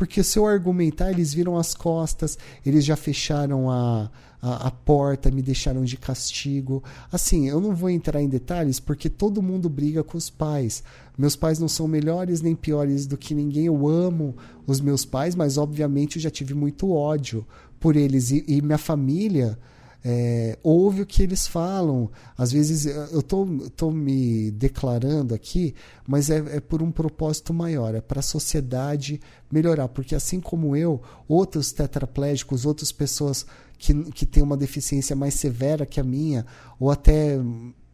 [0.00, 4.10] Porque se eu argumentar, eles viram as costas, eles já fecharam a,
[4.40, 6.82] a, a, porta, me deixaram de castigo.
[7.12, 10.82] Assim, eu não vou entrar em detalhes porque todo mundo briga com os pais.
[11.18, 13.66] Meus pais não são melhores nem piores do que ninguém.
[13.66, 14.34] Eu amo
[14.66, 17.44] os meus pais, mas obviamente eu já tive muito ódio
[17.78, 18.30] por eles.
[18.30, 19.58] E, e minha família
[20.04, 22.10] é, ouve o que eles falam.
[22.36, 25.74] Às vezes eu tô, tô me declarando aqui,
[26.06, 29.88] mas é, é por um propósito maior, é para a sociedade melhorar.
[29.88, 33.44] Porque assim como eu, outros tetraplégicos, outras pessoas
[33.78, 36.46] que, que têm uma deficiência mais severa que a minha,
[36.78, 37.38] ou até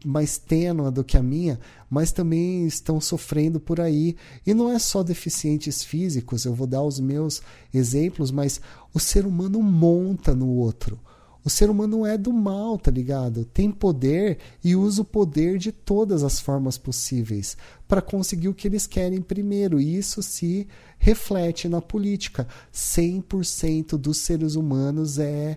[0.04, 1.58] mais tênua do que a minha,
[1.90, 4.16] mas também estão sofrendo por aí.
[4.46, 7.42] E não é só deficientes físicos, eu vou dar os meus
[7.74, 8.60] exemplos, mas
[8.94, 11.00] o ser humano monta no outro.
[11.46, 13.44] O ser humano é do mal, tá ligado?
[13.44, 17.56] Tem poder e usa o poder de todas as formas possíveis
[17.86, 19.80] para conseguir o que eles querem primeiro.
[19.80, 20.66] E isso se
[20.98, 22.48] reflete na política.
[22.74, 25.56] 100% dos seres humanos é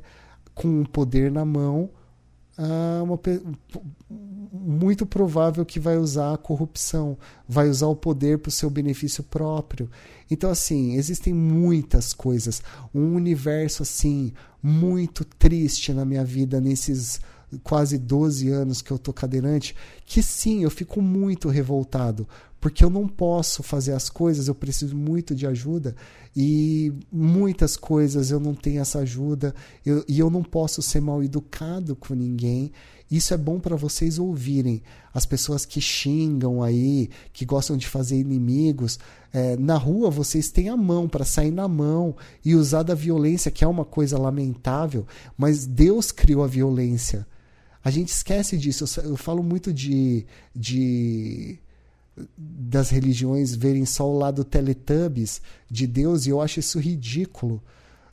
[0.53, 1.89] com o poder na mão
[3.01, 3.19] uma,
[4.51, 7.17] muito provável que vai usar a corrupção,
[7.47, 9.89] vai usar o poder para o seu benefício próprio.
[10.29, 12.61] Então, assim, existem muitas coisas.
[12.93, 17.21] Um universo, assim, muito triste na minha vida nesses
[17.63, 22.27] quase 12 anos que eu tô cadeirante, que sim, eu fico muito revoltado,
[22.59, 25.95] porque eu não posso fazer as coisas, eu preciso muito de ajuda
[26.35, 31.23] e muitas coisas eu não tenho essa ajuda eu, e eu não posso ser mal
[31.23, 32.71] educado com ninguém.
[33.09, 34.83] Isso é bom para vocês ouvirem.
[35.11, 38.99] As pessoas que xingam aí, que gostam de fazer inimigos,
[39.33, 43.49] é, na rua vocês têm a mão para sair na mão e usar da violência,
[43.49, 47.25] que é uma coisa lamentável, mas Deus criou a violência.
[47.83, 48.85] A gente esquece disso.
[48.99, 51.57] Eu, eu falo muito de, de
[52.37, 57.61] das religiões verem só o lado Teletubbies de Deus e eu acho isso ridículo.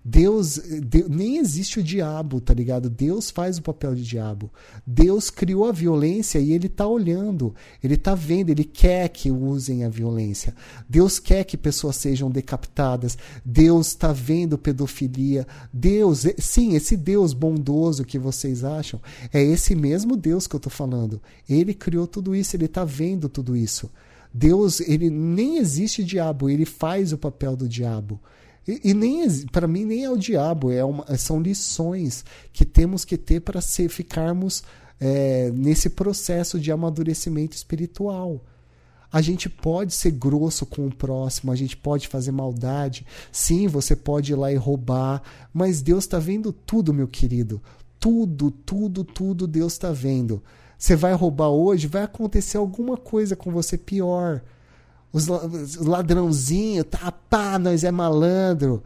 [0.09, 2.89] Deus, Deus, nem existe o diabo, tá ligado?
[2.89, 4.53] Deus faz o papel de diabo.
[4.87, 7.53] Deus criou a violência e ele tá olhando,
[7.83, 10.55] ele tá vendo, ele quer que usem a violência.
[10.89, 13.19] Deus quer que pessoas sejam decapitadas.
[13.45, 15.45] Deus está vendo pedofilia.
[15.73, 19.01] Deus, sim, esse Deus bondoso que vocês acham,
[19.33, 21.21] é esse mesmo Deus que eu tô falando.
[21.49, 23.91] Ele criou tudo isso, ele tá vendo tudo isso.
[24.33, 28.21] Deus, ele nem existe diabo, ele faz o papel do diabo.
[28.67, 33.05] E, e nem para mim nem é o diabo, é uma, são lições que temos
[33.05, 34.63] que ter para ficarmos
[35.01, 38.43] é, nesse processo de amadurecimento espiritual.
[39.13, 43.07] A gente pode ser grosso com o próximo, a gente pode fazer maldade.
[43.31, 45.23] Sim, você pode ir lá e roubar,
[45.55, 47.63] mas Deus está vendo tudo, meu querido.
[48.01, 50.43] Tudo, tudo, tudo Deus está vendo.
[50.77, 54.43] Você vai roubar hoje, vai acontecer alguma coisa com você pior.
[55.17, 58.83] Os ladrãozinho, tá, pá, nós é malandro.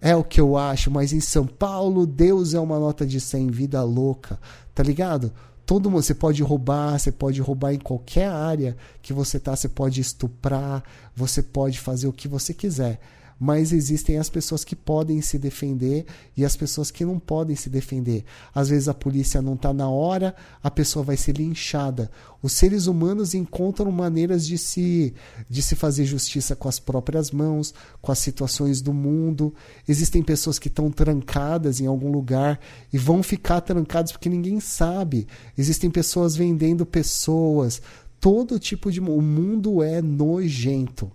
[0.00, 3.48] É o que eu acho, mas em São Paulo, Deus é uma nota de 100,
[3.48, 4.40] vida louca,
[4.74, 5.30] tá ligado?
[5.66, 9.68] Todo mundo, você pode roubar, você pode roubar em qualquer área que você tá, você
[9.68, 10.82] pode estuprar,
[11.14, 12.98] você pode fazer o que você quiser
[13.44, 17.68] mas existem as pessoas que podem se defender e as pessoas que não podem se
[17.68, 18.24] defender.
[18.54, 20.32] Às vezes a polícia não está na hora,
[20.62, 22.08] a pessoa vai ser linchada.
[22.40, 25.12] Os seres humanos encontram maneiras de se,
[25.50, 29.52] de se fazer justiça com as próprias mãos, com as situações do mundo.
[29.88, 32.60] Existem pessoas que estão trancadas em algum lugar
[32.92, 35.26] e vão ficar trancadas porque ninguém sabe.
[35.58, 37.82] Existem pessoas vendendo pessoas.
[38.20, 39.00] Todo tipo de.
[39.00, 41.10] O mundo é nojento.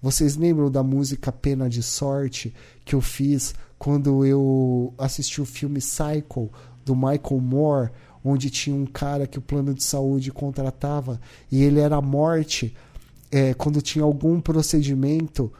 [0.00, 5.80] Vocês lembram da música Pena de Sorte que eu fiz quando eu assisti o filme
[5.80, 6.50] Cycle
[6.84, 7.90] do Michael Moore,
[8.24, 11.20] onde tinha um cara que o plano de saúde contratava
[11.50, 12.74] e ele era a morte
[13.30, 15.52] é, quando tinha algum procedimento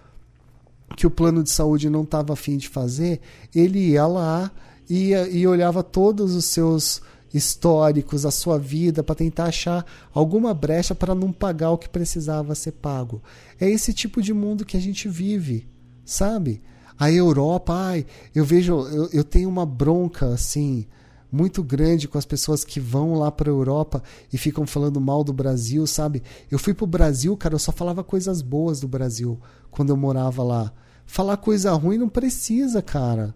[0.97, 3.21] que o plano de saúde não estava afim de fazer,
[3.55, 4.51] ele ia lá
[4.89, 10.95] e, e olhava todos os seus históricos, a sua vida, para tentar achar alguma brecha
[10.95, 13.23] para não pagar o que precisava ser pago.
[13.61, 15.69] É esse tipo de mundo que a gente vive,
[16.05, 16.63] sabe?
[16.99, 20.87] A Europa, ai, eu vejo, eu, eu tenho uma bronca assim
[21.31, 24.03] muito grande com as pessoas que vão lá para a Europa
[24.33, 26.23] e ficam falando mal do Brasil, sabe?
[26.51, 29.39] Eu fui pro Brasil, cara, eu só falava coisas boas do Brasil
[29.71, 30.73] quando eu morava lá.
[31.05, 33.35] Falar coisa ruim não precisa, cara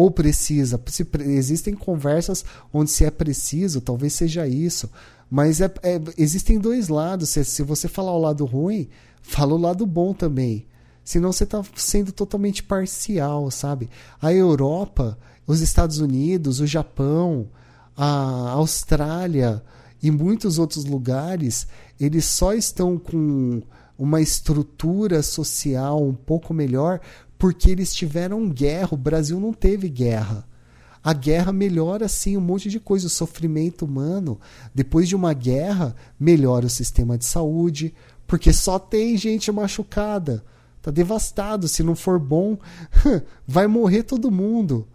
[0.00, 0.80] ou precisa.
[0.86, 2.42] Se, existem conversas
[2.72, 4.88] onde se é preciso, talvez seja isso.
[5.30, 7.28] Mas é, é, existem dois lados.
[7.28, 8.88] Se, se você falar o lado ruim,
[9.20, 10.66] fala o lado bom também.
[11.04, 13.90] Senão você está sendo totalmente parcial, sabe?
[14.22, 17.50] A Europa, os Estados Unidos, o Japão,
[17.94, 19.62] a Austrália
[20.02, 21.66] e muitos outros lugares,
[22.00, 23.60] eles só estão com
[23.98, 27.02] uma estrutura social um pouco melhor
[27.40, 28.90] porque eles tiveram guerra.
[28.92, 30.46] O Brasil não teve guerra.
[31.02, 33.06] A guerra melhora sim um monte de coisa.
[33.06, 34.38] O sofrimento humano,
[34.74, 37.94] depois de uma guerra, melhora o sistema de saúde,
[38.26, 40.44] porque só tem gente machucada.
[40.82, 41.66] Tá devastado.
[41.66, 42.58] Se não for bom,
[43.48, 44.86] vai morrer todo mundo.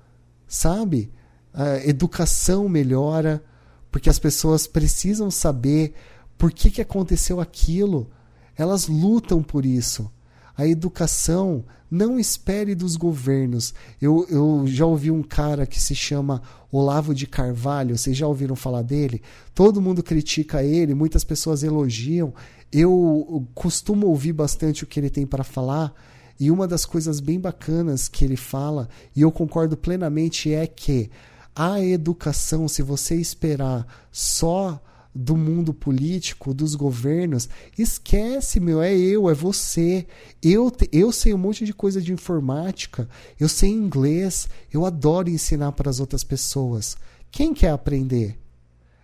[0.47, 1.11] Sabe?
[1.51, 3.43] A educação melhora,
[3.89, 5.95] porque as pessoas precisam saber
[6.37, 8.11] por que, que aconteceu aquilo.
[8.55, 10.11] Elas lutam por isso.
[10.55, 11.65] A educação
[11.95, 13.73] não espere dos governos.
[14.01, 16.41] Eu, eu já ouvi um cara que se chama
[16.71, 19.21] Olavo de Carvalho, vocês já ouviram falar dele?
[19.53, 22.33] Todo mundo critica ele, muitas pessoas elogiam.
[22.71, 25.93] Eu costumo ouvir bastante o que ele tem para falar.
[26.37, 31.09] E uma das coisas bem bacanas que ele fala, e eu concordo plenamente, é que
[31.55, 34.81] a educação, se você esperar só
[35.15, 37.47] do mundo político, dos governos.
[37.77, 40.05] Esquece, meu, é eu, é você.
[40.43, 43.07] Eu, eu sei um monte de coisa de informática,
[43.39, 46.97] eu sei inglês, eu adoro ensinar para as outras pessoas.
[47.31, 48.37] Quem quer aprender?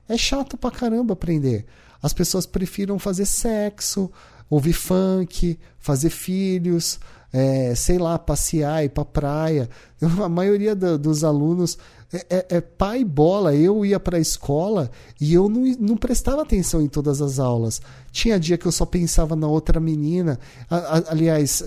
[0.10, 1.66] É chato pra caramba aprender.
[2.04, 4.12] As pessoas prefiram fazer sexo,
[4.50, 7.00] ouvir funk, fazer filhos,
[7.34, 9.70] é, sei lá, passear, ir pra praia.
[10.02, 11.78] A maioria do, dos alunos
[12.12, 13.56] é, é, é pai bola.
[13.56, 17.82] Eu ia para a escola e eu não, não prestava atenção em todas as aulas.
[18.12, 20.40] Tinha dia que eu só pensava na outra menina.
[20.70, 21.64] A, a, aliás,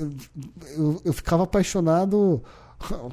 [0.77, 2.43] eu, eu ficava apaixonado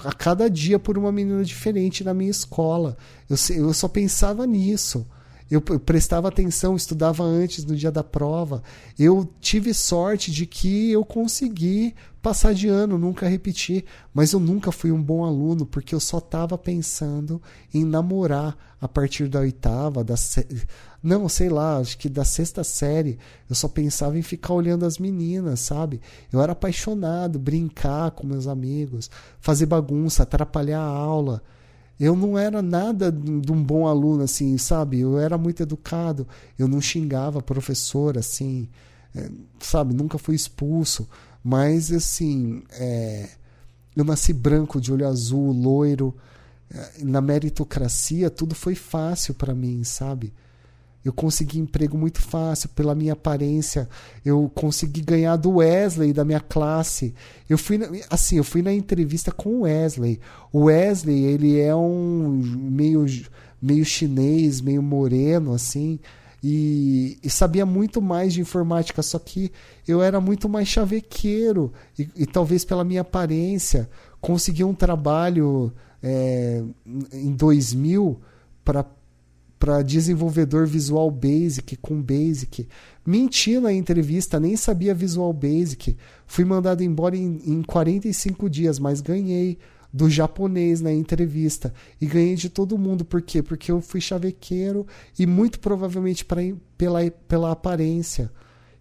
[0.04, 2.98] a cada dia por uma menina diferente na minha escola.
[3.30, 5.06] Eu, eu só pensava nisso.
[5.52, 8.64] Eu prestava atenção, estudava antes no dia da prova.
[8.98, 13.84] Eu tive sorte de que eu consegui passar de ano, nunca repetir.
[14.14, 17.42] Mas eu nunca fui um bom aluno porque eu só estava pensando
[17.74, 20.48] em namorar a partir da oitava, da se...
[21.04, 23.20] não, sei lá, acho que da sexta série.
[23.50, 26.00] Eu só pensava em ficar olhando as meninas, sabe?
[26.32, 31.44] Eu era apaixonado, brincar com meus amigos, fazer bagunça, atrapalhar a aula
[32.02, 35.00] eu não era nada de um bom aluno, assim, sabe?
[35.00, 36.28] Eu era muito educado,
[36.58, 38.68] eu não xingava a professora, assim,
[39.16, 39.30] é,
[39.60, 39.94] sabe?
[39.94, 41.08] Nunca fui expulso,
[41.44, 43.30] mas, assim, é,
[43.96, 46.16] eu nasci branco, de olho azul, loiro.
[46.74, 50.34] É, na meritocracia, tudo foi fácil para mim, sabe?
[51.04, 53.90] Eu consegui emprego muito fácil pela minha aparência.
[54.24, 57.14] Eu consegui ganhar do Wesley da minha classe.
[57.50, 60.20] Eu fui na, assim, eu fui na entrevista com o Wesley.
[60.52, 63.06] O Wesley, ele é um meio
[63.62, 66.00] meio chinês, meio moreno assim.
[66.44, 69.52] e, e, sabia muito mais de informática, só que
[69.88, 73.88] eu era muito mais chavequeiro e, e talvez pela minha aparência
[74.20, 75.72] consegui um trabalho
[76.02, 76.64] é,
[77.14, 78.20] em 2000
[78.64, 78.84] para
[79.62, 82.68] para desenvolvedor Visual Basic com Basic.
[83.06, 85.96] Menti na entrevista, nem sabia Visual Basic.
[86.26, 89.60] Fui mandado embora em, em 45 dias, mas ganhei
[89.94, 91.72] do japonês na entrevista.
[92.02, 93.06] E ganhei de todo mundo.
[93.06, 93.44] Por quê?
[93.44, 94.88] Porque eu fui chavequeiro
[95.20, 96.42] e muito provavelmente pra,
[96.76, 98.32] pela, pela aparência.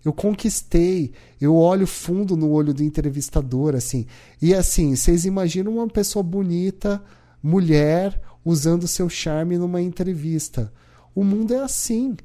[0.03, 4.07] Eu conquistei, eu olho fundo no olho do entrevistador, assim.
[4.41, 7.03] E assim, vocês imaginam uma pessoa bonita,
[7.43, 10.73] mulher, usando seu charme numa entrevista.
[11.15, 12.17] O mundo é assim.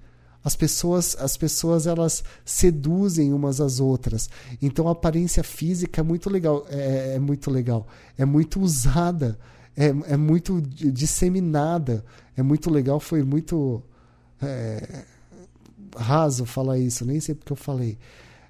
[0.44, 4.30] As pessoas, as pessoas elas seduzem umas às outras.
[4.62, 9.40] Então a aparência física é muito legal, é, é muito legal, é muito usada,
[9.76, 12.06] é, é muito disseminada,
[12.38, 13.00] é muito legal.
[13.00, 13.82] Foi muito
[14.40, 15.04] é,
[15.98, 17.98] raso falar isso, nem sei porque eu falei.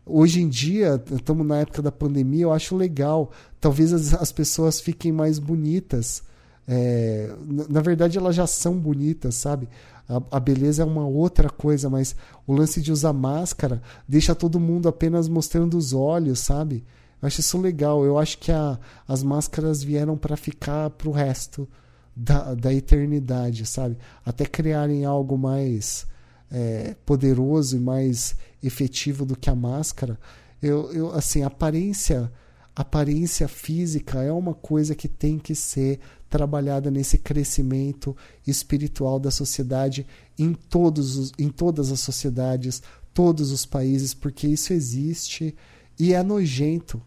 [0.05, 3.32] Hoje em dia, estamos na época da pandemia, eu acho legal.
[3.59, 6.22] Talvez as, as pessoas fiquem mais bonitas.
[6.68, 7.32] É,
[7.70, 9.70] na, verdade, elas já são bonitas, sabe?
[10.07, 14.59] a, a beleza é uma outra coisa, mas o lance de usar máscara deixa todo
[14.59, 16.84] mundo apenas mostrando os olhos, sabe?
[17.22, 18.05] Eu acho isso legal.
[18.05, 21.68] Eu acho que a, as máscaras vieram para ficar pro resto
[22.16, 23.97] da, da eternidade, sabe?
[24.24, 26.05] Até criarem algo mais
[26.51, 30.20] é, poderoso e mais efetivo do que a máscara.
[30.61, 32.32] Eu, eu assim, aparência
[32.76, 35.97] aparência física é uma coisa que tem que ser
[36.36, 38.13] trabalhada nesse crescimento
[38.45, 40.05] espiritual da sociedade
[40.38, 42.83] em, todos os, em todas as sociedades,
[43.13, 45.55] todos os países, porque isso existe
[45.97, 47.01] e é nojento.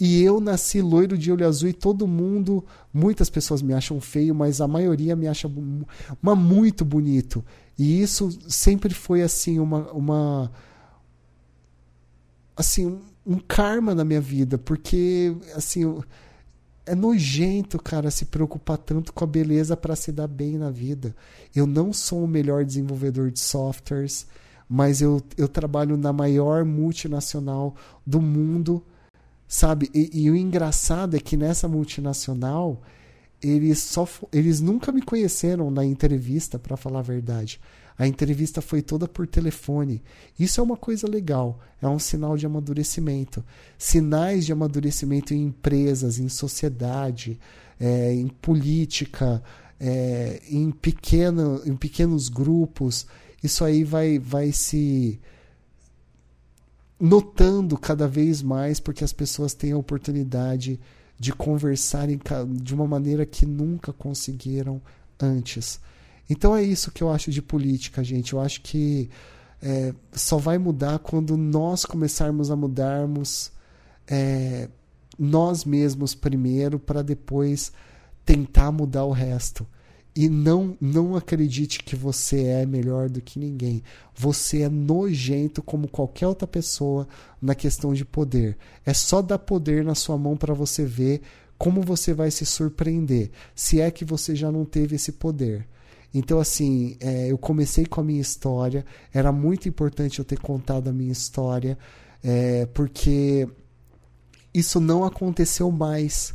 [0.00, 4.34] E eu nasci loiro de olho azul e todo mundo, muitas pessoas me acham feio,
[4.34, 5.52] mas a maioria me acha
[6.22, 7.44] uma muito bonito.
[7.78, 10.50] E isso sempre foi assim uma, uma
[12.56, 15.84] assim um karma na minha vida, porque assim
[16.86, 21.14] é nojento, cara, se preocupar tanto com a beleza para se dar bem na vida.
[21.54, 24.26] Eu não sou o melhor desenvolvedor de softwares,
[24.68, 27.74] mas eu, eu trabalho na maior multinacional
[28.06, 28.84] do mundo,
[29.48, 29.90] sabe?
[29.92, 32.80] E, e o engraçado é que nessa multinacional
[33.42, 37.60] eles só eles nunca me conheceram na entrevista, para falar a verdade.
[37.98, 40.02] A entrevista foi toda por telefone.
[40.38, 43.44] Isso é uma coisa legal, é um sinal de amadurecimento.
[43.78, 47.40] Sinais de amadurecimento em empresas, em sociedade,
[47.80, 49.42] é, em política,
[49.80, 53.06] é, em, pequeno, em pequenos grupos.
[53.42, 55.18] Isso aí vai, vai se
[56.98, 60.80] notando cada vez mais porque as pessoas têm a oportunidade
[61.18, 62.20] de conversarem
[62.60, 64.82] de uma maneira que nunca conseguiram
[65.18, 65.80] antes.
[66.28, 68.32] Então é isso que eu acho de política, gente.
[68.32, 69.08] Eu acho que
[69.62, 73.52] é, só vai mudar quando nós começarmos a mudarmos
[74.06, 74.68] é,
[75.18, 77.72] nós mesmos primeiro, para depois
[78.24, 79.66] tentar mudar o resto.
[80.14, 83.82] E não, não acredite que você é melhor do que ninguém.
[84.14, 87.06] Você é nojento como qualquer outra pessoa
[87.40, 88.56] na questão de poder.
[88.84, 91.20] É só dar poder na sua mão para você ver
[91.58, 95.66] como você vai se surpreender, se é que você já não teve esse poder.
[96.12, 100.88] Então, assim, é, eu comecei com a minha história, era muito importante eu ter contado
[100.88, 101.76] a minha história,
[102.22, 103.48] é, porque
[104.54, 106.34] isso não aconteceu mais.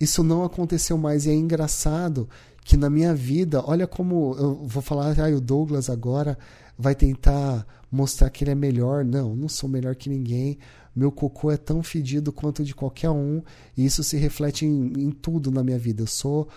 [0.00, 1.26] Isso não aconteceu mais.
[1.26, 2.28] E é engraçado
[2.64, 6.38] que na minha vida, olha como eu vou falar, ah, o Douglas agora
[6.78, 9.04] vai tentar mostrar que ele é melhor.
[9.04, 10.58] Não, não sou melhor que ninguém.
[10.94, 13.42] Meu cocô é tão fedido quanto de qualquer um,
[13.76, 16.02] e isso se reflete em, em tudo na minha vida.
[16.02, 16.48] Eu sou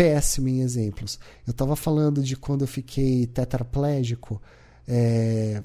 [0.00, 1.18] péssimo em exemplos.
[1.46, 4.40] Eu estava falando de quando eu fiquei tetraplégico.
[4.88, 5.62] É,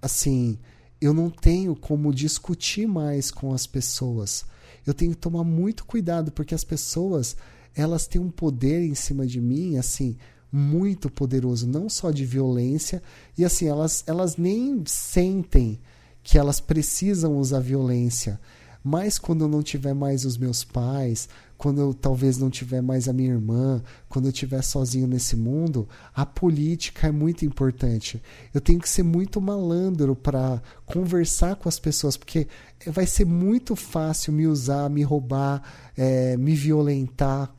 [0.00, 0.58] assim,
[0.98, 4.46] eu não tenho como discutir mais com as pessoas.
[4.86, 7.36] Eu tenho que tomar muito cuidado porque as pessoas
[7.74, 10.16] elas têm um poder em cima de mim, assim,
[10.50, 13.02] muito poderoso, não só de violência
[13.36, 15.78] e assim elas elas nem sentem
[16.22, 18.40] que elas precisam usar violência.
[18.82, 21.28] Mas quando eu não tiver mais os meus pais,
[21.58, 25.88] quando eu talvez não tiver mais a minha irmã, quando eu estiver sozinho nesse mundo,
[26.14, 28.22] a política é muito importante.
[28.54, 32.46] Eu tenho que ser muito malandro para conversar com as pessoas, porque
[32.86, 35.60] vai ser muito fácil me usar, me roubar,
[35.96, 37.52] é, me violentar.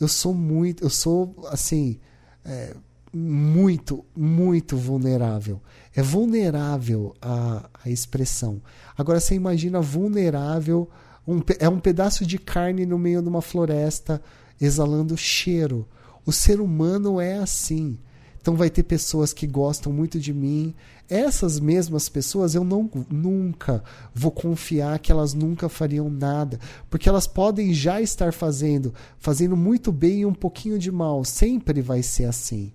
[0.00, 2.00] Eu sou muito, eu sou assim,
[2.46, 2.74] é,
[3.12, 5.60] muito, muito vulnerável.
[5.94, 8.62] É vulnerável a, a expressão.
[8.96, 10.88] Agora você imagina vulnerável
[11.26, 14.20] um, é um pedaço de carne no meio de uma floresta
[14.60, 15.86] exalando cheiro.
[16.24, 17.98] O ser humano é assim.
[18.40, 20.74] Então vai ter pessoas que gostam muito de mim.
[21.08, 23.82] Essas mesmas pessoas eu não nunca
[24.14, 26.58] vou confiar que elas nunca fariam nada,
[26.90, 31.24] porque elas podem já estar fazendo, fazendo muito bem e um pouquinho de mal.
[31.24, 32.72] Sempre vai ser assim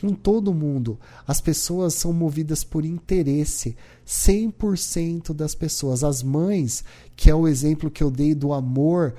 [0.00, 0.98] com todo mundo.
[1.26, 3.74] As pessoas são movidas por interesse.
[4.06, 6.04] 100% das pessoas.
[6.04, 6.84] As mães,
[7.16, 9.14] que é o exemplo que eu dei do amor,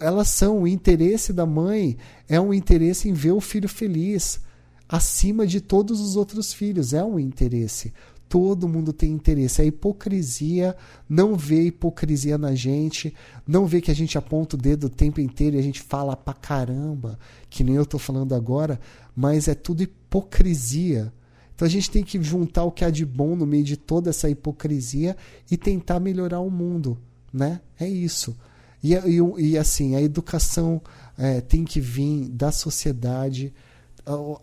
[0.00, 0.62] elas são.
[0.62, 1.96] O interesse da mãe
[2.28, 4.40] é um interesse em ver o filho feliz.
[4.88, 6.92] Acima de todos os outros filhos.
[6.92, 7.92] É um interesse.
[8.28, 9.62] Todo mundo tem interesse.
[9.62, 10.76] A hipocrisia
[11.08, 13.14] não vê hipocrisia na gente,
[13.46, 16.16] não vê que a gente aponta o dedo o tempo inteiro e a gente fala
[16.16, 17.16] pra caramba,
[17.48, 18.80] que nem eu tô falando agora,
[19.14, 19.82] mas é tudo
[20.16, 21.12] hipocrisia.
[21.54, 24.10] Então a gente tem que juntar o que há de bom no meio de toda
[24.10, 25.16] essa hipocrisia
[25.50, 26.98] e tentar melhorar o mundo,
[27.32, 27.60] né?
[27.78, 28.36] É isso.
[28.82, 30.82] E, e, e assim, a educação
[31.16, 33.54] é, tem que vir da sociedade,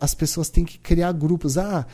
[0.00, 1.56] as pessoas têm que criar grupos.
[1.56, 1.86] Ah,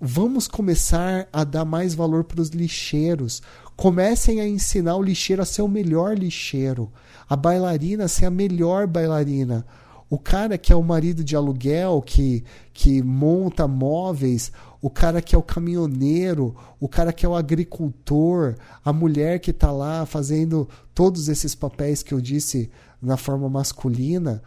[0.00, 3.42] vamos começar a dar mais valor para os lixeiros.
[3.76, 6.92] Comecem a ensinar o lixeiro a ser o melhor lixeiro,
[7.28, 9.64] a bailarina a ser a melhor bailarina.
[10.08, 15.34] O cara que é o marido de aluguel, que, que monta móveis, o cara que
[15.34, 20.68] é o caminhoneiro, o cara que é o agricultor, a mulher que está lá fazendo
[20.94, 24.42] todos esses papéis que eu disse na forma masculina,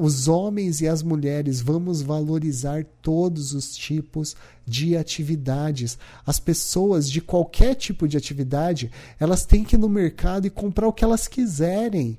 [0.00, 4.34] os homens e as mulheres, vamos valorizar todos os tipos
[4.66, 5.96] de atividades.
[6.26, 8.90] As pessoas de qualquer tipo de atividade,
[9.20, 12.18] elas têm que ir no mercado e comprar o que elas quiserem.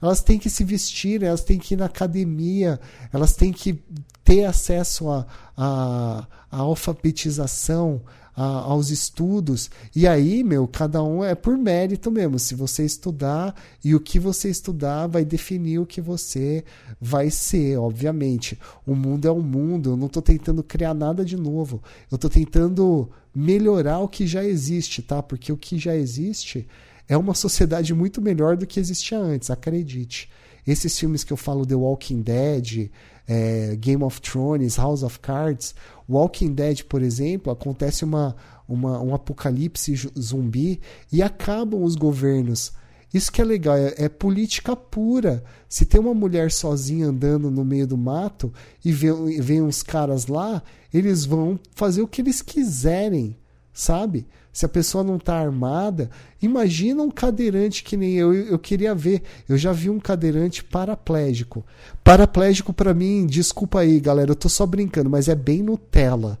[0.00, 2.80] Elas têm que se vestir, elas têm que ir na academia,
[3.12, 3.82] elas têm que
[4.24, 5.26] ter acesso à
[5.56, 8.02] a, a, a, alfabetização,
[8.36, 9.68] a, aos estudos.
[9.96, 12.38] E aí, meu, cada um é por mérito mesmo.
[12.38, 16.64] Se você estudar e o que você estudar vai definir o que você
[17.00, 18.56] vai ser, obviamente.
[18.86, 21.82] O mundo é um mundo, eu não estou tentando criar nada de novo.
[22.08, 25.22] Eu estou tentando melhorar o que já existe, tá?
[25.22, 26.68] Porque o que já existe
[27.08, 30.28] é uma sociedade muito melhor do que existia antes, acredite.
[30.66, 32.90] Esses filmes que eu falo, The Walking Dead,
[33.26, 35.74] é, Game of Thrones, House of Cards,
[36.06, 38.36] Walking Dead, por exemplo, acontece uma,
[38.68, 40.80] uma, um apocalipse zumbi
[41.10, 42.72] e acabam os governos.
[43.12, 45.42] Isso que é legal, é, é, política pura.
[45.66, 48.52] Se tem uma mulher sozinha andando no meio do mato
[48.84, 53.34] e vem, vem uns caras lá, eles vão fazer o que eles quiserem,
[53.72, 54.26] sabe?
[54.52, 56.10] Se a pessoa não está armada,
[56.42, 58.32] imagina um cadeirante que nem eu.
[58.32, 59.22] Eu queria ver.
[59.48, 61.64] Eu já vi um cadeirante paraplégico.
[62.02, 66.38] Paraplégico para mim, desculpa aí, galera, eu tô só brincando, mas é bem Nutella.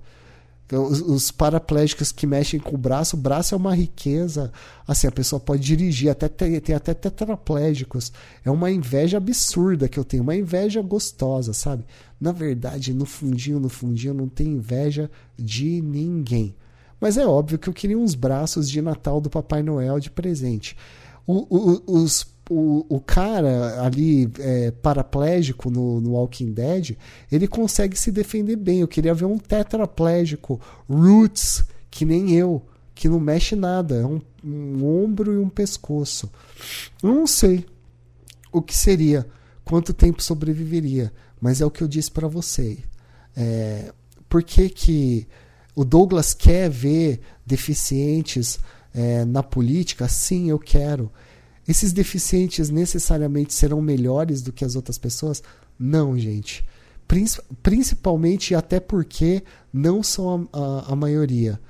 [0.70, 4.52] Os, os, paraplégicos que mexem com o braço, o braço é uma riqueza.
[4.86, 8.12] Assim, a pessoa pode dirigir, até tem, tem até tetraplégicos.
[8.44, 11.86] É uma inveja absurda que eu tenho, uma inveja gostosa, sabe?
[12.20, 16.54] Na verdade, no fundinho, no fundinho, não tem inveja de ninguém.
[17.00, 20.76] Mas é óbvio que eu queria uns braços de Natal do Papai Noel de presente.
[21.26, 26.96] O, o, os, o, o cara ali é, paraplégico no, no Walking Dead,
[27.30, 28.80] ele consegue se defender bem.
[28.80, 32.62] Eu queria ver um tetraplégico, Roots, que nem eu,
[32.94, 33.96] que não mexe nada.
[33.96, 36.30] É um, um ombro e um pescoço.
[37.02, 37.64] Eu não sei
[38.50, 39.26] o que seria,
[39.64, 42.78] quanto tempo sobreviveria, mas é o que eu disse para você.
[43.36, 43.92] É,
[44.28, 45.28] por que que
[45.78, 48.58] o Douglas quer ver deficientes
[48.92, 50.08] é, na política?
[50.08, 51.08] Sim, eu quero.
[51.68, 55.40] Esses deficientes necessariamente serão melhores do que as outras pessoas?
[55.78, 56.64] Não, gente.
[57.62, 61.60] Principalmente até porque não são a, a, a maioria.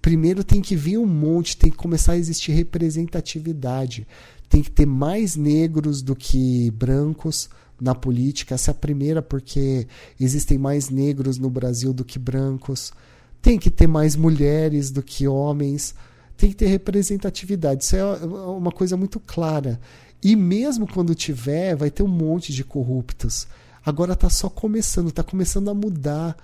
[0.00, 4.08] Primeiro tem que vir um monte, tem que começar a existir representatividade.
[4.48, 8.54] Tem que ter mais negros do que brancos na política.
[8.54, 9.86] Essa é a primeira, porque
[10.18, 12.94] existem mais negros no Brasil do que brancos
[13.40, 15.94] tem que ter mais mulheres do que homens,
[16.36, 17.84] tem que ter representatividade.
[17.84, 19.80] Isso é uma coisa muito clara.
[20.22, 23.46] E mesmo quando tiver, vai ter um monte de corruptos.
[23.84, 26.36] Agora está só começando, está começando a mudar.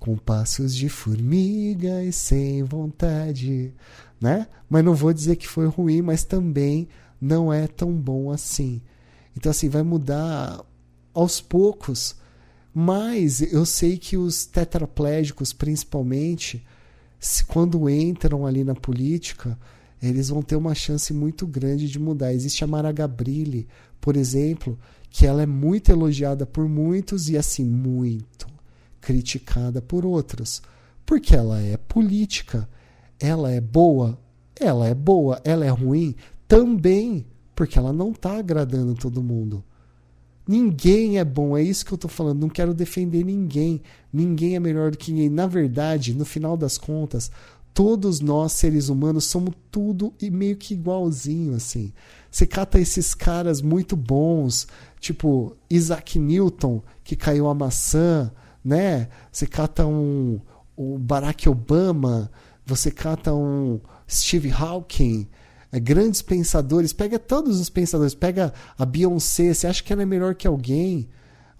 [0.00, 3.74] Com passos de formiga e sem vontade,
[4.20, 4.46] né?
[4.70, 6.88] Mas não vou dizer que foi ruim, mas também
[7.20, 8.80] não é tão bom assim.
[9.36, 10.64] Então assim, vai mudar
[11.12, 12.14] aos poucos
[12.80, 16.64] mas eu sei que os tetraplégicos, principalmente,
[17.18, 19.58] se, quando entram ali na política,
[20.00, 22.32] eles vão ter uma chance muito grande de mudar.
[22.32, 23.66] Existe a Mara Gabrilli,
[24.00, 24.78] por exemplo,
[25.10, 28.46] que ela é muito elogiada por muitos e assim muito
[29.00, 30.62] criticada por outros,
[31.04, 32.68] porque ela é política.
[33.18, 34.16] Ela é boa,
[34.54, 36.14] ela é boa, ela é ruim
[36.46, 37.26] também,
[37.56, 39.64] porque ela não está agradando todo mundo.
[40.48, 42.40] Ninguém é bom, é isso que eu estou falando.
[42.40, 43.82] Não quero defender ninguém.
[44.10, 45.28] Ninguém é melhor do que ninguém.
[45.28, 47.30] Na verdade, no final das contas,
[47.74, 51.92] todos nós, seres humanos, somos tudo e meio que igualzinho, assim.
[52.30, 54.66] Você cata esses caras muito bons,
[54.98, 58.32] tipo Isaac Newton, que caiu a maçã,
[58.64, 59.08] né?
[59.30, 60.40] Você cata um,
[60.78, 62.30] um Barack Obama,
[62.64, 65.28] você cata um Steve Hawking,
[65.72, 70.34] grandes pensadores, pega todos os pensadores, pega a Beyoncé, você acha que ela é melhor
[70.34, 71.08] que alguém?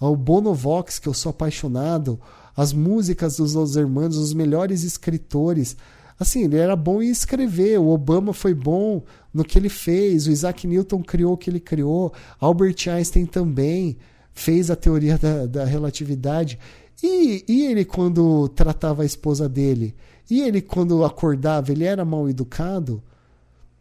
[0.01, 2.19] O Bono Vox, que eu sou apaixonado,
[2.57, 5.77] as músicas dos Los Hermanos, os melhores escritores.
[6.19, 9.03] Assim, ele era bom em escrever, o Obama foi bom
[9.33, 13.97] no que ele fez, o Isaac Newton criou o que ele criou, Albert Einstein também
[14.33, 16.59] fez a teoria da, da relatividade.
[17.03, 19.95] E, e ele, quando tratava a esposa dele?
[20.31, 23.03] E ele, quando acordava, ele era mal educado?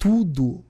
[0.07, 0.63] Tudo,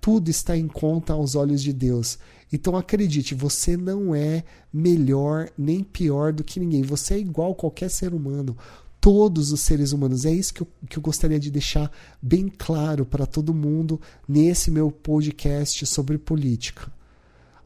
[0.00, 2.18] tudo está em conta aos olhos de Deus.
[2.50, 4.42] Então acredite, você não é
[4.72, 6.82] melhor nem pior do que ninguém.
[6.82, 8.56] Você é igual a qualquer ser humano.
[9.02, 10.24] Todos os seres humanos.
[10.24, 11.92] É isso que eu, que eu gostaria de deixar
[12.22, 16.90] bem claro para todo mundo nesse meu podcast sobre política.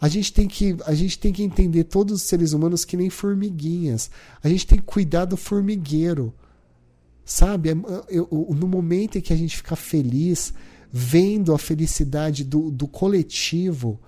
[0.01, 3.09] A gente, tem que, a gente tem que entender todos os seres humanos que nem
[3.09, 4.11] formiguinhas.
[4.43, 6.35] A gente tem que cuidar do formigueiro.
[7.31, 7.71] Sabe?
[7.71, 7.75] É,
[8.09, 10.53] eu, no momento em que a gente fica feliz,
[10.91, 14.01] vendo a felicidade do, do coletivo,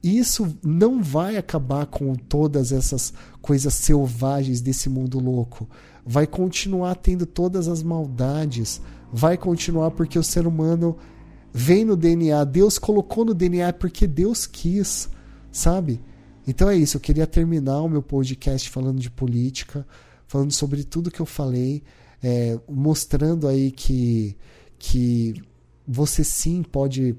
[0.00, 5.68] isso não vai acabar com todas essas coisas selvagens desse mundo louco.
[6.06, 8.80] Vai continuar tendo todas as maldades.
[9.12, 10.96] Vai continuar porque o ser humano
[11.52, 12.44] vem no DNA.
[12.44, 15.10] Deus colocou no DNA porque Deus quis,
[15.50, 16.00] sabe?
[16.46, 16.96] Então é isso.
[16.96, 19.84] Eu queria terminar o meu podcast falando de política,
[20.28, 21.82] falando sobre tudo que eu falei
[22.22, 24.36] é, mostrando aí que,
[24.78, 25.34] que
[25.86, 27.16] você sim pode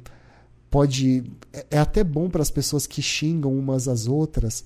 [0.70, 4.64] pode é, é até bom para as pessoas que xingam umas às outras.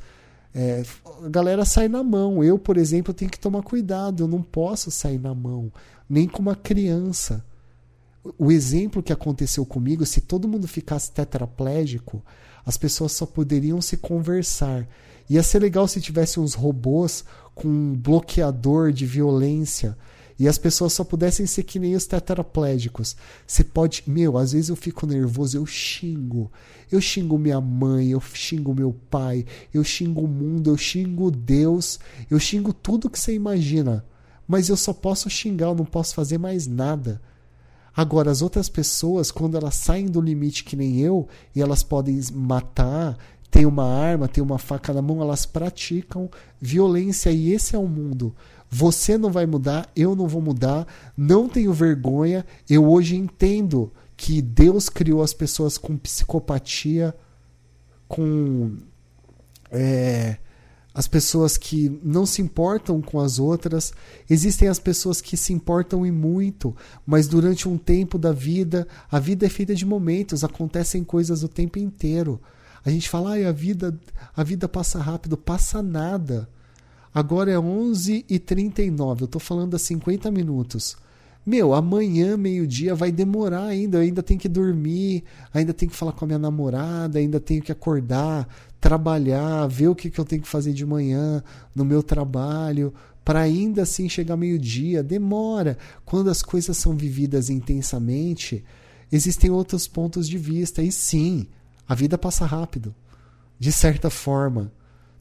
[0.53, 0.83] É,
[1.23, 2.43] a galera sai na mão.
[2.43, 4.23] Eu por exemplo tenho que tomar cuidado.
[4.23, 5.71] Eu não posso sair na mão
[6.09, 7.43] nem com uma criança.
[8.37, 12.23] O exemplo que aconteceu comigo se todo mundo ficasse tetraplégico
[12.67, 14.85] as pessoas só poderiam se conversar.
[15.29, 17.23] Ia ser legal se tivesse uns robôs
[17.55, 19.97] com um bloqueador de violência
[20.39, 23.15] e as pessoas só pudessem ser que nem os tetraplégicos.
[23.45, 24.03] Você pode.
[24.05, 26.51] Meu, às vezes eu fico nervoso, eu xingo.
[26.91, 31.99] Eu xingo minha mãe, eu xingo meu pai, eu xingo o mundo, eu xingo Deus,
[32.29, 34.05] eu xingo tudo que você imagina.
[34.47, 37.21] Mas eu só posso xingar, eu não posso fazer mais nada.
[37.93, 42.21] Agora, as outras pessoas, quando elas saem do limite que nem eu, e elas podem
[42.31, 43.17] matar,
[43.49, 46.29] tem uma arma, tem uma faca na mão, elas praticam
[46.61, 48.35] violência e esse é o mundo.
[48.69, 52.45] Você não vai mudar, eu não vou mudar, não tenho vergonha.
[52.69, 57.15] Eu hoje entendo que Deus criou as pessoas com psicopatia,
[58.07, 58.77] com
[59.71, 60.37] é,
[60.93, 63.93] as pessoas que não se importam com as outras.
[64.27, 69.19] Existem as pessoas que se importam e muito, mas durante um tempo da vida, a
[69.19, 72.41] vida é feita de momentos, acontecem coisas o tempo inteiro.
[72.83, 73.97] A gente fala, ah, a vida,
[74.35, 76.49] a vida passa rápido, passa nada.
[77.17, 80.95] Agora é 11h39, eu estou falando há 50 minutos.
[81.43, 83.97] Meu, amanhã, meio-dia, vai demorar ainda.
[83.97, 87.63] Eu ainda tenho que dormir, ainda tenho que falar com a minha namorada, ainda tenho
[87.63, 88.47] que acordar,
[88.79, 91.43] trabalhar, ver o que, que eu tenho que fazer de manhã
[91.73, 92.93] no meu trabalho,
[93.25, 95.01] para ainda assim chegar meio-dia.
[95.01, 95.75] Demora.
[96.05, 98.63] Quando as coisas são vividas intensamente,
[99.11, 100.83] existem outros pontos de vista.
[100.83, 101.47] E sim,
[101.89, 102.93] a vida passa rápido.
[103.57, 104.71] De certa forma,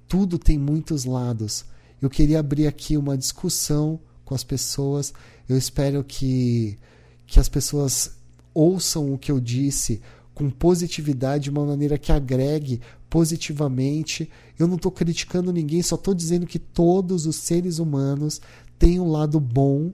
[0.06, 1.64] tudo tem muitos lados.
[2.00, 5.14] Eu queria abrir aqui uma discussão com as pessoas.
[5.48, 6.78] Eu espero que,
[7.26, 8.16] que as pessoas
[8.52, 10.00] ouçam o que eu disse
[10.34, 14.30] com positividade, de uma maneira que agregue positivamente.
[14.58, 18.40] Eu não estou criticando ninguém, só estou dizendo que todos os seres humanos
[18.78, 19.92] têm um lado bom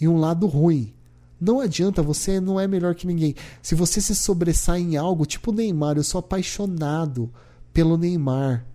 [0.00, 0.92] e um lado ruim.
[1.40, 3.34] Não adianta, você não é melhor que ninguém.
[3.60, 7.28] Se você se sobressai em algo, tipo Neymar, eu sou apaixonado
[7.72, 8.66] pelo Neymar.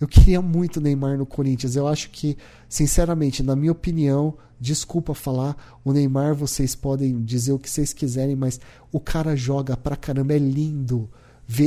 [0.00, 1.74] Eu queria muito Neymar no Corinthians.
[1.74, 2.36] Eu acho que,
[2.68, 8.36] sinceramente, na minha opinião, desculpa falar, o Neymar vocês podem dizer o que vocês quiserem,
[8.36, 8.60] mas
[8.92, 11.08] o cara joga pra caramba, é lindo.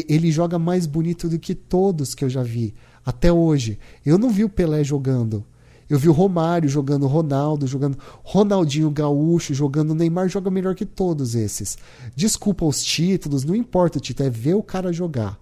[0.08, 2.74] Ele joga mais bonito do que todos que eu já vi
[3.06, 3.80] até hoje.
[4.06, 5.44] Eu não vi o Pelé jogando.
[5.90, 10.86] Eu vi o Romário jogando, Ronaldo jogando, Ronaldinho Gaúcho jogando, o Neymar joga melhor que
[10.86, 11.78] todos esses.
[12.16, 15.38] Desculpa os títulos, não importa o título, é ver o cara jogar.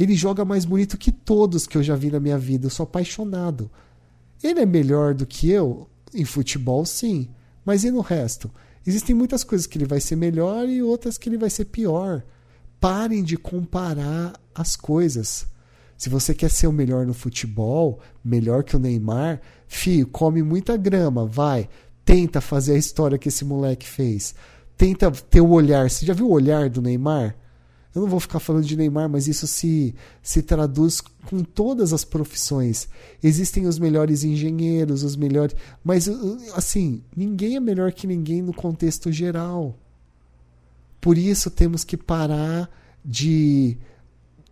[0.00, 2.64] Ele joga mais bonito que todos que eu já vi na minha vida.
[2.64, 3.70] Eu sou apaixonado.
[4.42, 5.86] Ele é melhor do que eu?
[6.14, 7.28] Em futebol, sim.
[7.66, 8.50] Mas e no resto?
[8.86, 12.24] Existem muitas coisas que ele vai ser melhor e outras que ele vai ser pior.
[12.80, 15.46] Parem de comparar as coisas.
[15.98, 19.38] Se você quer ser o melhor no futebol, melhor que o Neymar,
[19.68, 21.68] fio, come muita grama, vai.
[22.06, 24.34] Tenta fazer a história que esse moleque fez.
[24.78, 25.90] Tenta ter o olhar.
[25.90, 27.36] Você já viu o olhar do Neymar?
[27.94, 32.04] Eu não vou ficar falando de Neymar, mas isso se, se traduz com todas as
[32.04, 32.88] profissões.
[33.22, 35.56] Existem os melhores engenheiros, os melhores.
[35.82, 36.08] Mas,
[36.54, 39.76] assim, ninguém é melhor que ninguém no contexto geral.
[41.00, 42.70] Por isso temos que parar
[43.04, 43.76] de,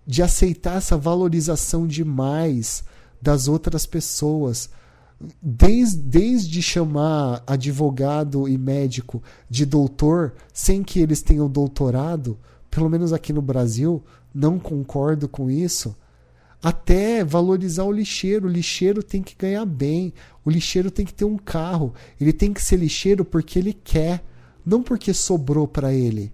[0.05, 2.83] de aceitar essa valorização demais
[3.23, 4.69] das outras pessoas.
[5.41, 12.37] Desde, desde chamar advogado e médico de doutor, sem que eles tenham doutorado,
[12.71, 14.03] pelo menos aqui no Brasil,
[14.35, 15.97] não concordo com isso.
[16.63, 18.47] Até valorizar o lixeiro.
[18.47, 20.13] O lixeiro tem que ganhar bem.
[20.45, 21.95] O lixeiro tem que ter um carro.
[22.21, 24.25] Ele tem que ser lixeiro porque ele quer,
[24.65, 26.33] não porque sobrou para ele.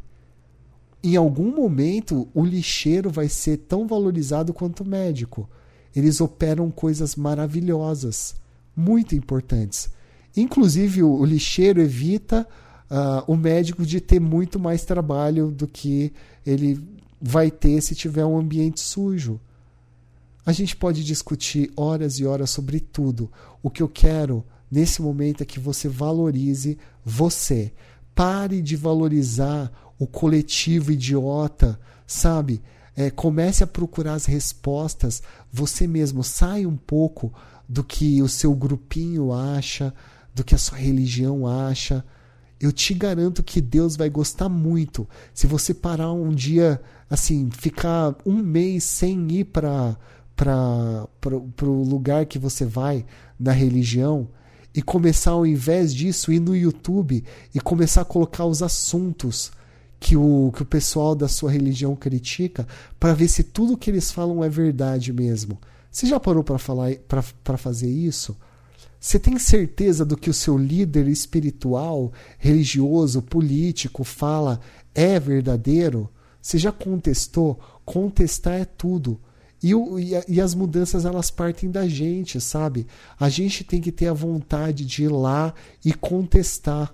[1.03, 5.49] Em algum momento, o lixeiro vai ser tão valorizado quanto o médico.
[5.95, 8.35] Eles operam coisas maravilhosas,
[8.75, 9.91] muito importantes.
[10.35, 12.49] Inclusive, o, lixeiro evita
[12.91, 16.13] uh, o médico de ter muito mais trabalho do que
[16.45, 16.81] ele
[17.21, 19.41] vai ter se tiver um ambiente sujo.
[20.45, 23.31] A gente pode discutir horas e horas sobre tudo.
[23.63, 27.73] O que eu quero nesse momento é que você valorize você.
[28.15, 32.63] Pare de valorizar o coletivo idiota, sabe?
[32.95, 36.23] É, comece a procurar as respostas você mesmo.
[36.23, 37.33] Sai um pouco
[37.67, 39.95] do que o seu grupinho acha,
[40.35, 42.05] do que a sua religião acha
[42.65, 48.17] eu te garanto que Deus vai gostar muito se você parar um dia, assim, ficar
[48.25, 49.97] um mês sem ir para
[50.37, 51.07] para
[51.63, 53.07] o lugar que você vai
[53.39, 54.29] na religião
[54.75, 57.23] e começar ao invés disso ir no YouTube
[57.55, 59.53] e começar a colocar os assuntos
[60.01, 62.67] que o, que o pessoal da sua religião critica
[62.99, 65.59] para ver se tudo que eles falam é verdade mesmo.
[65.91, 68.37] Você já parou para falar para fazer isso?
[69.05, 74.59] Você tem certeza do que o seu líder espiritual, religioso, político fala
[74.95, 76.09] é verdadeiro?
[76.41, 77.61] Você já contestou?
[77.85, 79.21] Contestar é tudo.
[79.63, 82.87] E, o, e, e, as mudanças elas partem da gente, sabe?
[83.21, 85.53] A gente tem que ter a vontade de ir lá
[85.85, 86.91] e contestar.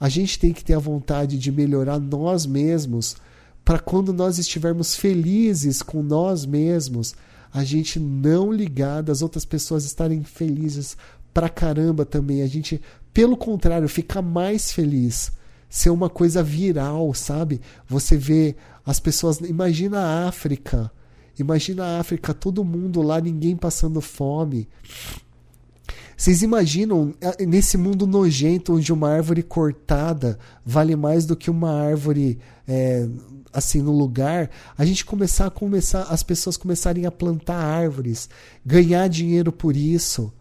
[0.00, 3.16] A gente tem que ter a vontade de melhorar nós mesmos,
[3.64, 7.14] para quando nós estivermos felizes com nós mesmos,
[7.52, 10.96] a gente não ligar das outras pessoas estarem felizes
[11.38, 12.42] pra caramba também.
[12.42, 12.80] A gente,
[13.14, 15.30] pelo contrário, fica mais feliz.
[15.70, 17.60] Ser uma coisa viral, sabe?
[17.86, 19.38] Você vê as pessoas.
[19.38, 20.90] Imagina a África.
[21.38, 24.68] Imagina a África, todo mundo lá, ninguém passando fome.
[26.16, 31.70] Vocês imaginam eh, nesse mundo nojento onde uma árvore cortada vale mais do que uma
[31.70, 33.06] árvore é,
[33.52, 34.50] assim no lugar?
[34.76, 38.28] A gente começar a começar, as pessoas começarem a plantar árvores,
[38.66, 40.32] ganhar dinheiro por isso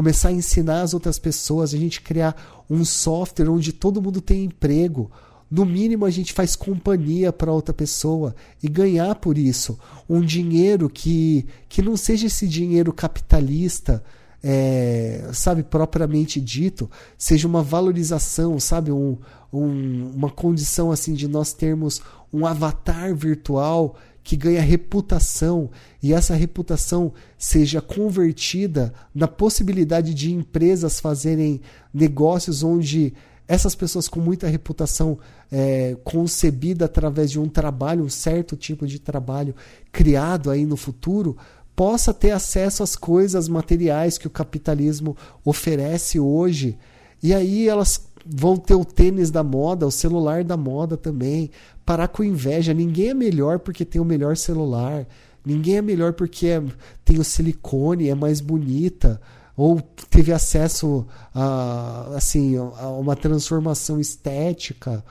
[0.00, 4.44] começar a ensinar as outras pessoas, a gente criar um software onde todo mundo tem
[4.44, 5.10] emprego.
[5.50, 9.78] No mínimo, a gente faz companhia para outra pessoa e ganhar por isso.
[10.08, 14.02] Um dinheiro que, que não seja esse dinheiro capitalista,
[14.42, 19.18] é, sabe, propriamente dito, seja uma valorização, sabe, um,
[19.52, 22.00] um, uma condição assim de nós termos
[22.32, 25.70] um avatar virtual que ganha reputação
[26.02, 31.60] e essa reputação seja convertida na possibilidade de empresas fazerem
[31.92, 33.14] negócios onde
[33.48, 35.18] essas pessoas com muita reputação
[35.50, 39.56] é, concebida através de um trabalho, um certo tipo de trabalho
[39.90, 41.36] criado aí no futuro,
[41.74, 46.78] possa ter acesso às coisas materiais que o capitalismo oferece hoje.
[47.22, 51.50] E aí elas vão ter o tênis da moda, o celular da moda também,
[51.84, 52.74] parar com inveja.
[52.74, 55.06] Ninguém é melhor porque tem o melhor celular.
[55.44, 56.62] Ninguém é melhor porque é,
[57.04, 59.20] tem o silicone, é mais bonita
[59.56, 65.04] ou teve acesso a assim a uma transformação estética.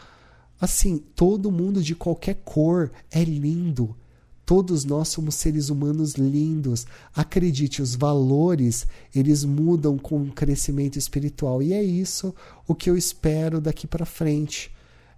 [0.60, 3.96] Assim, todo mundo de qualquer cor é lindo.
[4.50, 6.88] Todos nós somos seres humanos lindos.
[7.14, 12.34] Acredite, os valores, eles mudam com o crescimento espiritual e é isso
[12.68, 14.72] o que eu espero daqui para frente.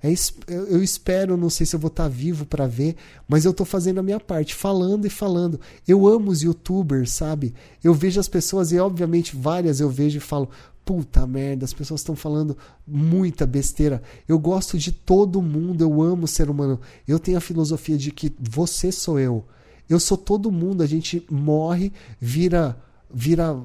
[0.04, 0.10] É,
[0.48, 3.66] eu espero, não sei se eu vou estar tá vivo para ver, mas eu estou
[3.66, 5.62] fazendo a minha parte, falando e falando.
[5.88, 7.54] Eu amo os youtubers, sabe?
[7.82, 10.50] Eu vejo as pessoas, e obviamente várias eu vejo e falo:
[10.92, 14.04] puta merda, as pessoas estão falando muita besteira.
[14.28, 16.82] Eu gosto de todo mundo, eu amo o ser humano.
[17.08, 19.46] Eu tenho a filosofia de que você sou eu.
[19.88, 22.78] Eu sou todo mundo, a gente morre, vira,
[23.10, 23.58] vira,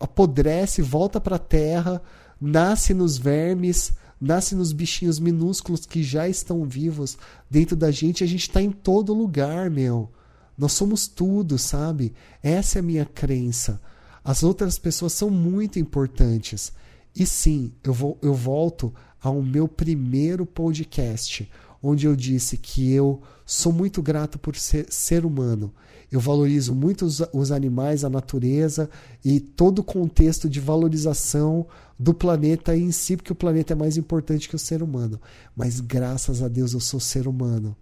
[0.00, 2.02] apodrece, volta para a terra,
[2.40, 7.18] nasce nos vermes nasce nos bichinhos minúsculos que já estão vivos
[7.50, 8.22] dentro da gente.
[8.22, 10.08] A gente está em todo lugar, meu.
[10.56, 12.12] Nós somos tudo, sabe?
[12.40, 13.80] Essa é a minha crença.
[14.24, 16.72] As outras pessoas são muito importantes.
[17.14, 21.50] E sim, eu, vou, eu volto ao meu primeiro podcast,
[21.82, 25.72] onde eu disse que eu sou muito grato por ser, ser humano.
[26.10, 28.88] Eu valorizo muito os, os, animais, a natureza
[29.24, 31.66] e todo o contexto de valorização
[31.98, 35.20] do planeta em si, porque o planeta é mais importante que o ser humano.
[35.56, 37.74] Mas graças a Deus eu sou ser humano.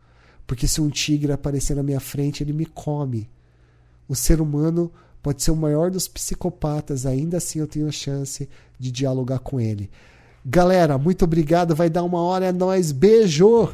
[0.47, 3.29] Porque se um tigre aparecer na minha frente, ele me come.
[4.09, 8.49] O ser humano pode ser o maior dos psicopatas, ainda assim eu tenho a chance
[8.79, 9.91] de dialogar com ele.
[10.45, 11.75] Galera, muito obrigado.
[11.75, 12.93] Vai dar uma hora, é nóis.
[12.93, 13.73] Beijo!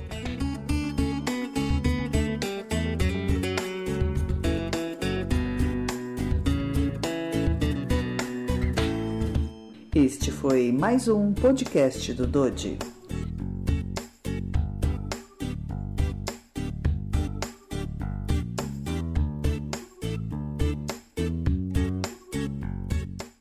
[9.94, 12.78] Este foi mais um podcast do Dodi.